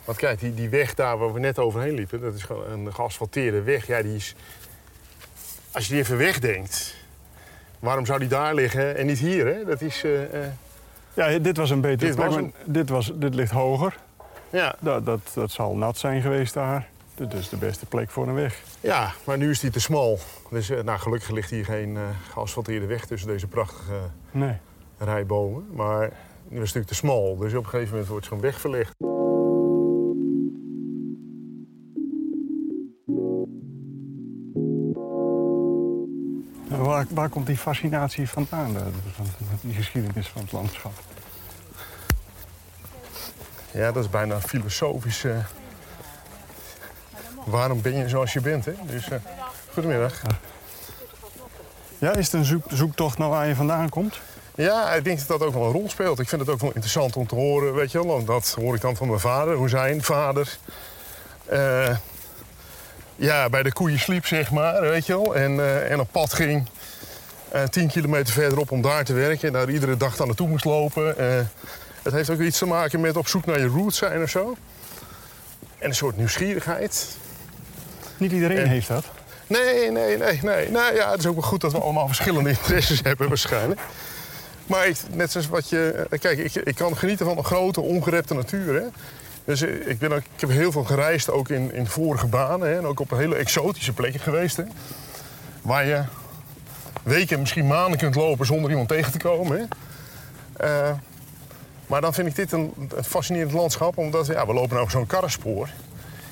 want 0.06 0.18
kijk, 0.18 0.40
die, 0.40 0.54
die 0.54 0.68
weg 0.68 0.94
daar 0.94 1.18
waar 1.18 1.32
we 1.32 1.40
net 1.40 1.58
overheen 1.58 1.94
liepen, 1.94 2.20
dat 2.20 2.34
is 2.34 2.42
gewoon 2.42 2.70
een 2.70 2.94
geasfalteerde 2.94 3.62
weg. 3.62 3.86
Ja, 3.86 4.02
die 4.02 4.14
is. 4.14 4.34
Als 5.72 5.86
je 5.86 5.92
die 5.92 6.02
even 6.02 6.16
wegdenkt, 6.18 6.94
waarom 7.78 8.06
zou 8.06 8.18
die 8.18 8.28
daar 8.28 8.54
liggen 8.54 8.96
en 8.96 9.06
niet 9.06 9.18
hier? 9.18 9.46
Hè? 9.46 9.64
Dat 9.64 9.80
is. 9.80 10.04
eh, 10.04 10.44
eh, 10.44 10.50
Ja, 11.14 11.38
dit 11.38 11.56
was 11.56 11.70
een 11.70 11.80
betere 11.80 12.06
Dit 12.06 12.16
plek. 12.16 12.28
was 12.40 12.50
Dit, 12.64 12.88
was, 12.88 13.12
dit 13.14 13.34
ligt 13.34 13.50
hoger. 13.52 13.96
ja. 14.50 14.74
Dat, 14.80 15.06
dat, 15.06 15.20
dat 15.34 15.50
zal 15.50 15.76
nat 15.76 15.98
zijn 15.98 16.22
geweest 16.22 16.54
daar. 16.54 16.88
Dit 17.14 17.32
is 17.34 17.48
de 17.48 17.56
beste 17.56 17.86
plek 17.86 18.10
voor 18.10 18.28
een 18.28 18.34
weg. 18.34 18.62
ja, 18.80 19.12
maar 19.24 19.36
nu 19.38 19.50
is 19.50 19.60
die 19.60 19.70
te 19.70 19.80
smal. 19.80 20.18
Dus 20.50 20.70
eh, 20.70 20.82
nou, 20.82 20.98
gelukkig 20.98 21.30
ligt 21.30 21.50
hier 21.50 21.64
geen 21.64 21.98
geasfalteerde 22.32 22.86
weg 22.86 23.06
tussen 23.06 23.28
deze 23.28 23.46
prachtige 23.46 23.98
Nee. 24.30 24.56
rij 24.98 25.26
bomen. 25.26 25.66
Maar 25.72 26.00
nu 26.00 26.08
is 26.08 26.12
het 26.48 26.58
natuurlijk 26.58 26.86
te 26.86 26.94
smal. 26.94 27.36
Dus 27.36 27.54
op 27.54 27.64
een 27.64 27.70
gegeven 27.70 27.90
moment 27.90 28.08
wordt 28.08 28.24
het 28.24 28.34
gewoon 28.34 28.50
wegverlegd. 28.50 28.94
Waar, 36.76 37.06
waar 37.10 37.28
komt 37.28 37.46
die 37.46 37.56
fascinatie 37.56 38.28
vandaan, 38.28 38.76
van 39.14 39.26
die 39.60 39.74
geschiedenis 39.74 40.28
van 40.28 40.42
het 40.42 40.52
landschap? 40.52 40.92
Ja, 43.70 43.92
dat 43.92 44.04
is 44.04 44.10
bijna 44.10 44.40
filosofisch. 44.40 45.24
waarom 47.44 47.82
ben 47.82 47.96
je 47.96 48.08
zoals 48.08 48.32
je 48.32 48.40
bent? 48.40 48.64
Hè? 48.64 48.72
Dus, 48.86 49.08
eh, 49.08 49.18
goedemiddag. 49.72 50.22
Ja, 51.98 52.14
is 52.14 52.24
het 52.24 52.34
een 52.34 52.44
zoek, 52.44 52.64
zoektocht 52.68 53.18
naar 53.18 53.28
waar 53.28 53.46
je 53.46 53.54
vandaan 53.54 53.88
komt? 53.88 54.20
Ja, 54.54 54.92
ik 54.92 55.04
denk 55.04 55.18
dat 55.18 55.28
dat 55.28 55.42
ook 55.48 55.54
wel 55.54 55.64
een 55.64 55.72
rol 55.72 55.88
speelt. 55.88 56.18
Ik 56.18 56.28
vind 56.28 56.40
het 56.40 56.50
ook 56.50 56.60
wel 56.60 56.70
interessant 56.70 57.16
om 57.16 57.26
te 57.26 57.34
horen, 57.34 57.74
weet 57.74 57.92
je 57.92 57.98
wel. 57.98 58.06
want 58.06 58.26
Dat 58.26 58.56
hoor 58.60 58.74
ik 58.74 58.80
dan 58.80 58.96
van 58.96 59.08
mijn 59.08 59.20
vader, 59.20 59.54
hoe 59.54 59.68
zijn 59.68 60.02
vader... 60.02 60.58
eh, 61.46 61.96
ja, 63.16 63.48
bij 63.48 63.62
de 63.62 63.72
koeien 63.72 63.98
sliep, 63.98 64.26
zeg 64.26 64.50
maar, 64.50 64.80
weet 64.80 65.06
je 65.06 65.12
wel. 65.12 65.34
En, 65.36 65.60
eh, 65.60 65.90
en 65.90 66.00
op 66.00 66.08
pad 66.12 66.32
ging 66.32 66.66
eh 67.50 67.62
10 67.62 67.88
kilometer 67.88 68.32
verderop 68.32 68.70
om 68.70 68.80
daar 68.82 69.04
te 69.04 69.12
werken. 69.12 69.46
En 69.46 69.52
daar 69.52 69.70
iedere 69.70 69.96
dag 69.96 70.16
dan 70.16 70.26
naartoe 70.26 70.48
moest 70.48 70.64
lopen. 70.64 71.18
Eh, 71.18 71.26
het 72.02 72.12
heeft 72.12 72.30
ook 72.30 72.40
iets 72.40 72.58
te 72.58 72.66
maken 72.66 73.00
met 73.00 73.16
op 73.16 73.28
zoek 73.28 73.46
naar 73.46 73.58
je 73.60 73.66
roots 73.66 73.98
zijn 73.98 74.22
of 74.22 74.30
zo. 74.30 74.56
En 75.78 75.88
een 75.88 75.94
soort 75.94 76.16
nieuwsgierigheid. 76.16 77.06
Niet 78.16 78.32
iedereen 78.32 78.56
En- 78.58 78.68
heeft 78.68 78.88
dat. 78.88 79.04
Nee, 79.46 79.90
nee, 79.90 80.16
nee, 80.16 80.40
nee. 80.42 80.70
Nou 80.70 80.94
ja, 80.94 81.10
het 81.10 81.18
is 81.18 81.26
ook 81.26 81.34
wel 81.34 81.42
goed 81.42 81.60
dat 81.60 81.72
we 81.72 81.78
allemaal 81.80 82.06
verschillende 82.06 82.50
interesses 82.58 83.00
hebben 83.02 83.28
waarschijnlijk. 83.28 83.80
Maar 84.66 84.86
ik, 84.86 84.96
net 85.12 85.30
zoals 85.30 85.48
wat 85.48 85.68
je... 85.68 86.06
Kijk, 86.20 86.38
ik, 86.38 86.54
ik 86.54 86.74
kan 86.74 86.96
genieten 86.96 87.26
van 87.26 87.36
een 87.38 87.44
grote, 87.44 87.80
ongerepte 87.80 88.34
natuur. 88.34 88.74
Hè? 88.74 88.86
Dus 89.46 89.60
eh, 89.62 89.88
ik, 89.88 89.98
ben 89.98 90.12
ik 90.12 90.24
heb 90.36 90.50
heel 90.50 90.72
veel 90.72 90.84
gereisd, 90.84 91.30
ook 91.30 91.48
in, 91.48 91.72
in 91.72 91.86
vorige 91.86 92.26
banen. 92.26 92.68
Hè? 92.68 92.76
En 92.76 92.86
ook 92.86 93.00
op 93.00 93.10
hele 93.10 93.34
exotische 93.36 93.92
plekken 93.92 94.20
geweest. 94.20 94.56
Hè? 94.56 94.64
Waar 95.62 95.86
je 95.86 96.02
weken, 97.02 97.40
misschien 97.40 97.66
maanden 97.66 97.98
kunt 97.98 98.14
lopen 98.14 98.46
zonder 98.46 98.70
iemand 98.70 98.88
tegen 98.88 99.12
te 99.12 99.18
komen. 99.18 99.58
Hè? 99.58 99.64
Eh, 100.66 100.92
maar 101.86 102.00
dan 102.00 102.14
vind 102.14 102.28
ik 102.28 102.34
dit 102.36 102.52
een, 102.52 102.72
een 102.94 103.04
fascinerend 103.04 103.52
landschap. 103.52 103.98
Omdat 103.98 104.26
ja, 104.26 104.46
we 104.46 104.52
lopen 104.52 104.76
nou 104.76 104.90
zo'n 104.90 105.06
karrenspoor. 105.06 105.68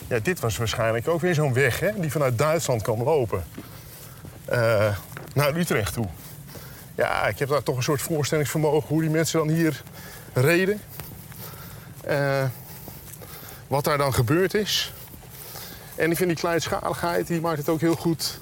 Ja, 0.08 0.18
dit 0.22 0.40
was 0.40 0.56
waarschijnlijk 0.56 1.08
ook 1.08 1.20
weer 1.20 1.34
zo'n 1.34 1.52
weg 1.54 1.80
hè, 1.80 1.90
die 2.00 2.10
vanuit 2.10 2.38
Duitsland 2.38 2.82
kan 2.82 3.02
lopen. 3.02 3.44
eh, 4.44 4.96
naar 5.34 5.56
Utrecht 5.56 5.92
toe. 5.92 6.06
Ja, 6.94 7.26
ik 7.26 7.38
heb 7.38 7.48
daar 7.48 7.62
toch 7.62 7.76
een 7.76 7.82
soort 7.82 8.02
voorstellingsvermogen 8.02 8.88
hoe 8.88 9.00
die 9.00 9.10
mensen 9.10 9.38
dan 9.38 9.48
hier 9.48 9.82
reden. 10.32 10.80
Eh, 12.04 12.44
wat 13.66 13.84
daar 13.84 13.98
dan 13.98 14.14
gebeurd 14.14 14.54
is. 14.54 14.92
En 15.94 16.10
ik 16.10 16.16
vind 16.16 16.28
die 16.28 16.38
kleinschaligheid, 16.38 17.26
die 17.26 17.40
maakt 17.40 17.58
het 17.58 17.68
ook 17.68 17.80
heel 17.80 17.94
goed... 17.96 18.40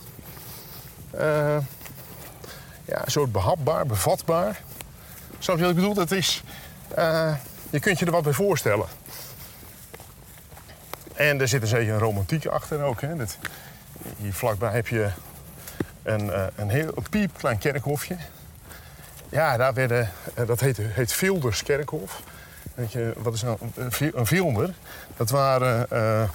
eh, 1.11 1.57
ja, 2.85 3.05
een 3.05 3.11
soort 3.11 3.33
behapbaar, 3.33 3.87
bevatbaar. 3.87 4.63
Snap 5.39 5.57
je 5.57 5.63
wat 5.63 5.71
ik 5.71 5.77
bedoel? 5.77 5.95
Dat 5.95 6.11
is... 6.11 6.43
eh, 6.95 7.35
je 7.71 7.81
kunt 7.81 7.99
je 7.99 8.05
er 8.05 8.13
wat 8.13 8.23
bij 8.23 8.33
voorstellen. 8.33 8.87
En 11.15 11.41
er 11.41 11.49
zit 11.49 11.63
er 11.63 11.69
zeker 11.69 11.93
een 11.93 11.99
romantiek 11.99 12.47
achter 12.47 12.83
ook. 12.83 13.01
Hè. 13.01 13.15
Hier 14.17 14.35
vlakbij 14.35 14.73
heb 14.73 14.89
je 14.89 15.11
een, 16.03 16.31
eh, 16.33 16.47
een 16.57 16.69
heel 16.71 16.93
een 16.95 17.07
piepklein 17.11 17.59
kerkhofje. 17.59 18.17
Ja, 19.29 19.57
daar 19.57 19.75
werden, 19.75 20.11
dat 20.47 20.61
heet, 20.61 20.77
heet 20.77 21.13
Vilders 21.13 21.63
Kerkhof. 21.63 22.23
Wat 23.17 23.35
is 23.35 23.43
nou 23.43 23.59
een, 23.75 23.93
vi- 23.93 24.13
een? 24.15 24.75
Dat 25.17 25.31
waren 25.31 25.91
eh, 25.91 26.29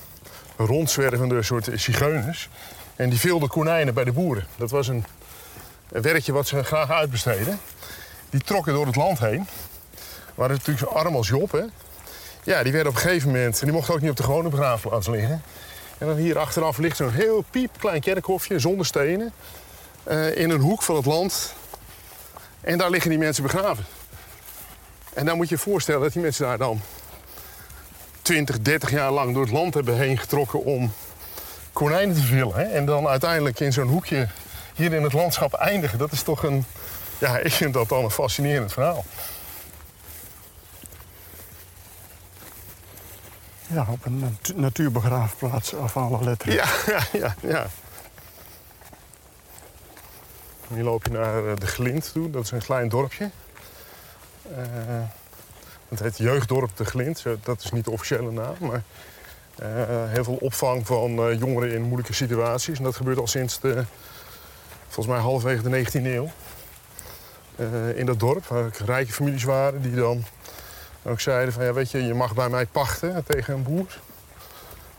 rondzwervende 0.57 1.43
soort 1.43 1.69
zigeuners. 1.73 2.49
En 2.95 3.09
die 3.09 3.19
vilden 3.19 3.49
konijnen 3.49 3.93
bij 3.93 4.03
de 4.03 4.11
boeren. 4.11 4.47
Dat 4.55 4.71
was 4.71 4.87
een, 4.87 5.05
een 5.91 6.01
werkje 6.01 6.31
wat 6.31 6.47
ze 6.47 6.63
graag 6.63 6.91
uitbesteden. 6.91 7.59
Die 8.29 8.41
trokken 8.41 8.73
door 8.73 8.85
het 8.85 8.95
land 8.95 9.19
heen. 9.19 9.47
Waren 10.35 10.55
natuurlijk 10.55 10.87
zo 10.87 10.97
arm 10.97 11.15
als 11.15 11.27
Job, 11.27 11.51
hè. 11.51 11.63
Ja, 12.43 12.63
die 12.63 12.71
werden 12.71 12.91
op 12.91 12.97
een 12.97 13.03
gegeven 13.03 13.29
moment... 13.29 13.59
en 13.59 13.65
die 13.65 13.75
mochten 13.75 13.93
ook 13.93 14.01
niet 14.01 14.09
op 14.09 14.17
de 14.17 14.23
gewone 14.23 14.49
begraafplaats 14.49 15.07
liggen. 15.07 15.41
En 15.97 16.07
dan 16.07 16.15
hier 16.15 16.37
achteraf 16.39 16.77
ligt 16.77 16.97
zo'n 16.97 17.11
heel 17.11 17.45
piepklein 17.51 18.01
kerkhofje 18.01 18.59
zonder 18.59 18.85
stenen... 18.85 19.33
eh, 20.03 20.37
in 20.37 20.49
een 20.49 20.59
hoek 20.61 20.83
van 20.83 20.95
het 20.95 21.05
land. 21.05 21.53
En 22.61 22.77
daar 22.77 22.89
liggen 22.89 23.09
die 23.09 23.19
mensen 23.19 23.43
begraven. 23.43 23.85
En 25.17 25.25
dan 25.25 25.37
moet 25.37 25.49
je 25.49 25.55
je 25.55 25.61
voorstellen 25.61 26.01
dat 26.01 26.13
die 26.13 26.21
mensen 26.21 26.45
daar 26.45 26.57
dan... 26.57 26.81
20, 28.21 28.59
30 28.59 28.91
jaar 28.91 29.11
lang 29.11 29.33
door 29.33 29.43
het 29.43 29.51
land 29.51 29.73
hebben 29.73 29.97
heen 29.97 30.17
getrokken 30.17 30.63
om 30.63 30.93
konijnen 31.73 32.15
te 32.15 32.21
villen. 32.21 32.55
Hè? 32.55 32.63
En 32.63 32.85
dan 32.85 33.07
uiteindelijk 33.07 33.59
in 33.59 33.73
zo'n 33.73 33.87
hoekje 33.87 34.27
hier 34.75 34.93
in 34.93 35.03
het 35.03 35.13
landschap 35.13 35.53
eindigen. 35.53 35.97
Dat 35.97 36.11
is 36.11 36.21
toch 36.21 36.43
een... 36.43 36.65
Ja, 37.17 37.37
ik 37.37 37.51
vind 37.51 37.73
dat 37.73 37.89
dan 37.89 38.03
een 38.03 38.11
fascinerend 38.11 38.73
verhaal. 38.73 39.05
Ja, 43.67 43.87
op 43.89 44.05
een 44.05 44.19
natu- 44.19 44.53
natuurbegraafplaats 44.55 45.75
af 45.75 45.97
alle 45.97 46.23
letteren. 46.23 46.53
Ja, 46.53 46.65
ja, 46.93 46.99
ja, 47.11 47.35
ja. 47.41 47.67
Hier 50.73 50.83
loop 50.83 51.05
je 51.05 51.11
naar 51.11 51.47
eh, 51.47 51.55
de 51.55 51.67
Glint 51.67 52.11
toe. 52.11 52.29
Dat 52.29 52.43
is 52.43 52.51
een 52.51 52.63
klein 52.63 52.89
dorpje. 52.89 53.29
Eh 54.55 55.03
het 55.89 55.99
heet 55.99 56.17
Jeugddorp 56.17 56.77
de 56.77 56.85
Glint. 56.85 57.19
Zo, 57.19 57.37
Dat 57.43 57.63
is 57.63 57.71
niet 57.71 57.85
de 57.85 57.91
officiële 57.91 58.31
naam. 58.31 58.55
Maar 58.59 58.83
eh, 59.55 60.11
heel 60.11 60.23
veel 60.23 60.37
opvang 60.39 60.85
van 60.85 61.19
eh, 61.19 61.39
jongeren 61.39 61.71
in 61.71 61.81
moeilijke 61.81 62.13
situaties. 62.13 62.77
En 62.77 62.83
dat 62.83 62.95
gebeurt 62.95 63.17
al 63.17 63.27
sinds 63.27 63.59
de, 63.59 63.83
volgens 64.87 65.15
mij 65.15 65.23
halverwege 65.23 65.69
de 65.69 65.85
19e 65.85 66.05
eeuw. 66.05 66.29
Eh, 67.55 67.97
in 67.97 68.05
dat 68.05 68.19
dorp, 68.19 68.45
waar 68.45 68.69
rijke 68.85 69.11
families 69.11 69.43
waren 69.43 69.81
die 69.81 69.95
dan 69.95 70.23
ook 71.03 71.19
zeiden 71.19 71.53
van 71.53 71.63
ja, 71.63 71.73
weet 71.73 71.91
je, 71.91 72.03
je 72.03 72.13
mag 72.13 72.33
bij 72.33 72.49
mij 72.49 72.65
pachten 72.65 73.23
tegen 73.23 73.53
een 73.53 73.63
boer. 73.63 73.99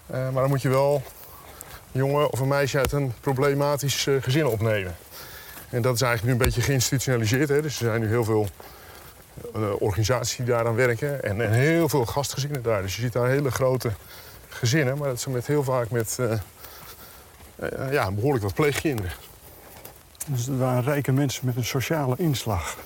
Eh, 0.06 0.22
maar 0.22 0.42
dan 0.42 0.48
moet 0.48 0.62
je 0.62 0.68
wel 0.68 1.02
een 1.92 2.00
jongen 2.00 2.30
of 2.30 2.40
een 2.40 2.48
meisje 2.48 2.78
uit 2.78 2.92
een 2.92 3.12
problematisch 3.20 4.06
eh, 4.06 4.14
gezin 4.20 4.46
opnemen. 4.46 4.96
En 5.70 5.82
dat 5.82 5.94
is 5.94 6.00
eigenlijk 6.00 6.22
nu 6.24 6.40
een 6.40 6.46
beetje 6.46 6.62
geïnstitutionaliseerd. 6.62 7.48
Hè? 7.48 7.62
Dus 7.62 7.80
er 7.80 7.86
zijn 7.86 8.00
nu 8.00 8.08
heel 8.08 8.24
veel 8.24 8.42
eh, 8.42 8.50
organisaties 9.78 10.36
die 10.36 10.46
daaraan 10.46 10.74
werken. 10.74 11.22
En, 11.22 11.40
en 11.40 11.52
heel 11.52 11.88
veel 11.88 12.06
gastgezinnen 12.06 12.62
daar. 12.62 12.82
Dus 12.82 12.96
je 12.96 13.02
ziet 13.02 13.12
daar 13.12 13.28
hele 13.28 13.50
grote 13.50 13.90
gezinnen. 14.48 14.98
Maar 14.98 15.08
dat 15.08 15.20
zijn 15.20 15.34
met 15.34 15.46
heel 15.46 15.64
vaak 15.64 15.90
met 15.90 16.18
eh, 16.18 16.32
eh, 17.56 17.92
ja, 17.92 18.12
behoorlijk 18.12 18.44
wat 18.44 18.54
pleegkinderen. 18.54 19.12
Dus 20.26 20.46
het 20.46 20.58
waren 20.58 20.82
rijke 20.82 21.12
mensen 21.12 21.46
met 21.46 21.56
een 21.56 21.64
sociale 21.64 22.14
inslag. 22.18 22.76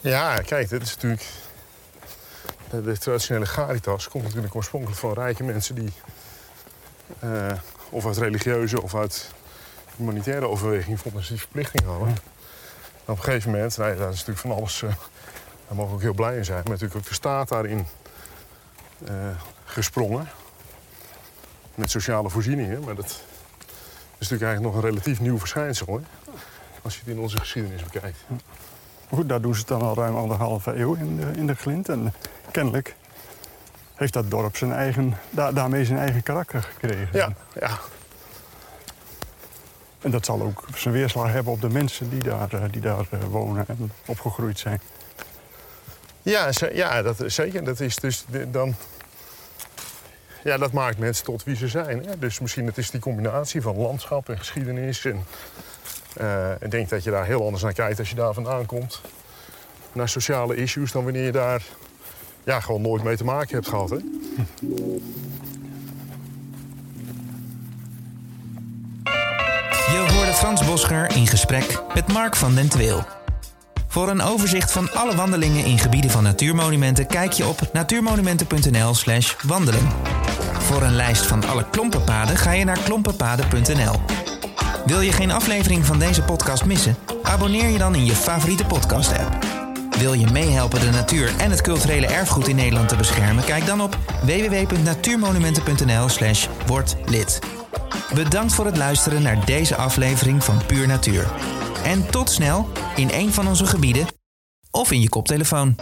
Ja, 0.00 0.36
kijk, 0.36 0.68
dit 0.68 0.82
is 0.82 0.94
natuurlijk... 0.94 1.26
De, 2.70 2.82
de 2.82 2.98
traditionele 2.98 3.46
Garitas 3.46 4.08
komt 4.08 4.24
natuurlijk 4.24 4.54
oorspronkelijk 4.54 4.98
van 4.98 5.12
rijke 5.12 5.44
mensen 5.44 5.74
die... 5.74 5.92
eh, 7.18 7.52
of 7.90 8.06
uit 8.06 8.16
religieuze 8.16 8.82
of 8.82 8.94
uit 8.94 9.30
humanitaire 9.96 10.48
overweging 10.48 11.00
vonden 11.00 11.22
ze 11.22 11.28
die 11.28 11.40
verplichting 11.40 11.84
hadden. 11.84 12.16
En 13.08 13.14
op 13.14 13.20
een 13.20 13.24
gegeven 13.24 13.50
moment, 13.50 13.76
nou 13.76 13.90
ja, 13.90 13.96
daar 13.96 14.08
is 14.08 14.14
natuurlijk 14.18 14.38
van 14.38 14.50
alles... 14.50 14.82
eh, 14.82 14.88
daar 15.66 15.76
mogen 15.76 15.88
we 15.90 15.94
ook 15.96 16.02
heel 16.02 16.14
blij 16.14 16.36
in 16.36 16.44
zijn. 16.44 16.60
Maar 16.62 16.70
natuurlijk 16.72 16.96
ook 17.00 17.06
de 17.08 17.14
staat 17.14 17.48
daarin 17.48 17.86
eh, 19.04 19.14
gesprongen. 19.64 20.28
Met 21.74 21.90
sociale 21.90 22.30
voorzieningen. 22.30 22.84
Maar 22.84 22.94
dat 22.94 23.04
is 23.04 23.18
natuurlijk 24.18 24.42
eigenlijk 24.42 24.74
nog 24.74 24.74
een 24.74 24.88
relatief 24.90 25.20
nieuw 25.20 25.38
verschijnsel. 25.38 25.86
Hoor. 25.86 26.00
Als 26.82 26.94
je 26.94 27.00
het 27.00 27.08
in 27.08 27.18
onze 27.18 27.38
geschiedenis 27.38 27.82
bekijkt. 27.82 28.18
Goed, 29.08 29.28
daar 29.28 29.40
doen 29.40 29.52
ze 29.54 29.58
het 29.58 29.68
dan 29.68 29.82
al 29.82 29.94
ruim 29.94 30.16
anderhalve 30.16 30.74
eeuw 30.76 30.94
in 30.94 31.16
de, 31.16 31.26
in 31.36 31.46
de 31.46 31.54
Glint. 31.54 31.88
En 31.88 32.12
kennelijk 32.50 32.94
heeft 33.94 34.12
dat 34.12 34.30
dorp 34.30 34.56
zijn 34.56 34.72
eigen, 34.72 35.16
da- 35.30 35.52
daarmee 35.52 35.84
zijn 35.84 35.98
eigen 35.98 36.22
karakter 36.22 36.62
gekregen. 36.62 37.08
Ja, 37.12 37.32
ja. 37.60 37.78
En 40.00 40.10
dat 40.10 40.24
zal 40.24 40.42
ook 40.42 40.64
zijn 40.74 40.94
weerslag 40.94 41.32
hebben 41.32 41.52
op 41.52 41.60
de 41.60 41.68
mensen 41.68 42.10
die 42.10 42.22
daar, 42.22 42.52
eh, 42.52 42.62
die 42.70 42.80
daar 42.80 43.06
eh, 43.10 43.18
wonen 43.30 43.64
en 43.68 43.92
opgegroeid 44.06 44.58
zijn. 44.58 44.80
Ja, 46.22 46.50
ja 46.72 47.02
dat, 47.02 47.22
zeker. 47.26 47.64
Dat 47.64 47.80
is 47.80 47.96
dus 47.96 48.24
dan... 48.48 48.74
Ja, 50.44 50.58
dat 50.58 50.72
maakt 50.72 50.98
mensen 50.98 51.24
tot 51.24 51.44
wie 51.44 51.56
ze 51.56 51.68
zijn. 51.68 52.04
Hè? 52.04 52.18
Dus 52.18 52.40
misschien 52.40 52.66
het 52.66 52.78
is 52.78 52.90
die 52.90 53.00
combinatie 53.00 53.62
van 53.62 53.76
landschap 53.76 54.28
en 54.28 54.38
geschiedenis. 54.38 55.04
En, 55.04 55.24
eh, 56.16 56.50
ik 56.60 56.70
denk 56.70 56.88
dat 56.88 57.04
je 57.04 57.10
daar 57.10 57.26
heel 57.26 57.44
anders 57.44 57.62
naar 57.62 57.72
kijkt 57.72 57.98
als 57.98 58.08
je 58.08 58.14
daar 58.14 58.34
vandaan 58.34 58.66
komt. 58.66 59.00
Naar 59.92 60.08
sociale 60.08 60.56
issues 60.56 60.92
dan 60.92 61.04
wanneer 61.04 61.24
je 61.24 61.32
daar 61.32 61.62
ja, 62.44 62.60
gewoon 62.60 62.82
nooit 62.82 63.02
mee 63.02 63.16
te 63.16 63.24
maken 63.24 63.54
hebt 63.54 63.68
gehad. 63.68 63.90
Hè? 63.90 63.96
Frans 70.48 70.66
Boscher 70.66 71.16
in 71.16 71.26
gesprek 71.26 71.82
met 71.94 72.12
Mark 72.12 72.36
van 72.36 72.54
den 72.54 72.68
Tweel. 72.68 73.04
Voor 73.88 74.08
een 74.08 74.22
overzicht 74.22 74.72
van 74.72 74.92
alle 74.92 75.14
wandelingen 75.14 75.64
in 75.64 75.78
gebieden 75.78 76.10
van 76.10 76.22
natuurmonumenten 76.22 77.06
kijk 77.06 77.32
je 77.32 77.46
op 77.46 77.60
natuurmonumenten.nl/slash 77.72 79.34
wandelen. 79.42 79.88
Voor 80.58 80.82
een 80.82 80.94
lijst 80.94 81.26
van 81.26 81.44
alle 81.44 81.64
klompenpaden 81.70 82.36
ga 82.36 82.52
je 82.52 82.64
naar 82.64 82.78
klompenpaden.nl. 82.78 84.00
Wil 84.86 85.00
je 85.00 85.12
geen 85.12 85.30
aflevering 85.30 85.86
van 85.86 85.98
deze 85.98 86.22
podcast 86.22 86.64
missen? 86.64 86.96
Abonneer 87.22 87.68
je 87.68 87.78
dan 87.78 87.94
in 87.94 88.04
je 88.04 88.14
favoriete 88.14 88.64
podcast-app. 88.64 89.36
Wil 89.98 90.12
je 90.12 90.26
meehelpen 90.26 90.80
de 90.80 90.90
natuur 90.90 91.32
en 91.38 91.50
het 91.50 91.60
culturele 91.60 92.06
erfgoed 92.06 92.48
in 92.48 92.56
Nederland 92.56 92.88
te 92.88 92.96
beschermen? 92.96 93.44
Kijk 93.44 93.66
dan 93.66 93.80
op 93.80 93.98
www.natuurmonumenten.nl/slash. 94.22 96.48
Bedankt 98.14 98.54
voor 98.54 98.66
het 98.66 98.76
luisteren 98.76 99.22
naar 99.22 99.44
deze 99.44 99.76
aflevering 99.76 100.44
van 100.44 100.66
Puur 100.66 100.86
Natuur. 100.86 101.26
En 101.84 102.10
tot 102.10 102.30
snel 102.30 102.68
in 102.96 103.08
een 103.12 103.32
van 103.32 103.48
onze 103.48 103.66
gebieden 103.66 104.06
of 104.70 104.92
in 104.92 105.00
je 105.00 105.08
koptelefoon. 105.08 105.76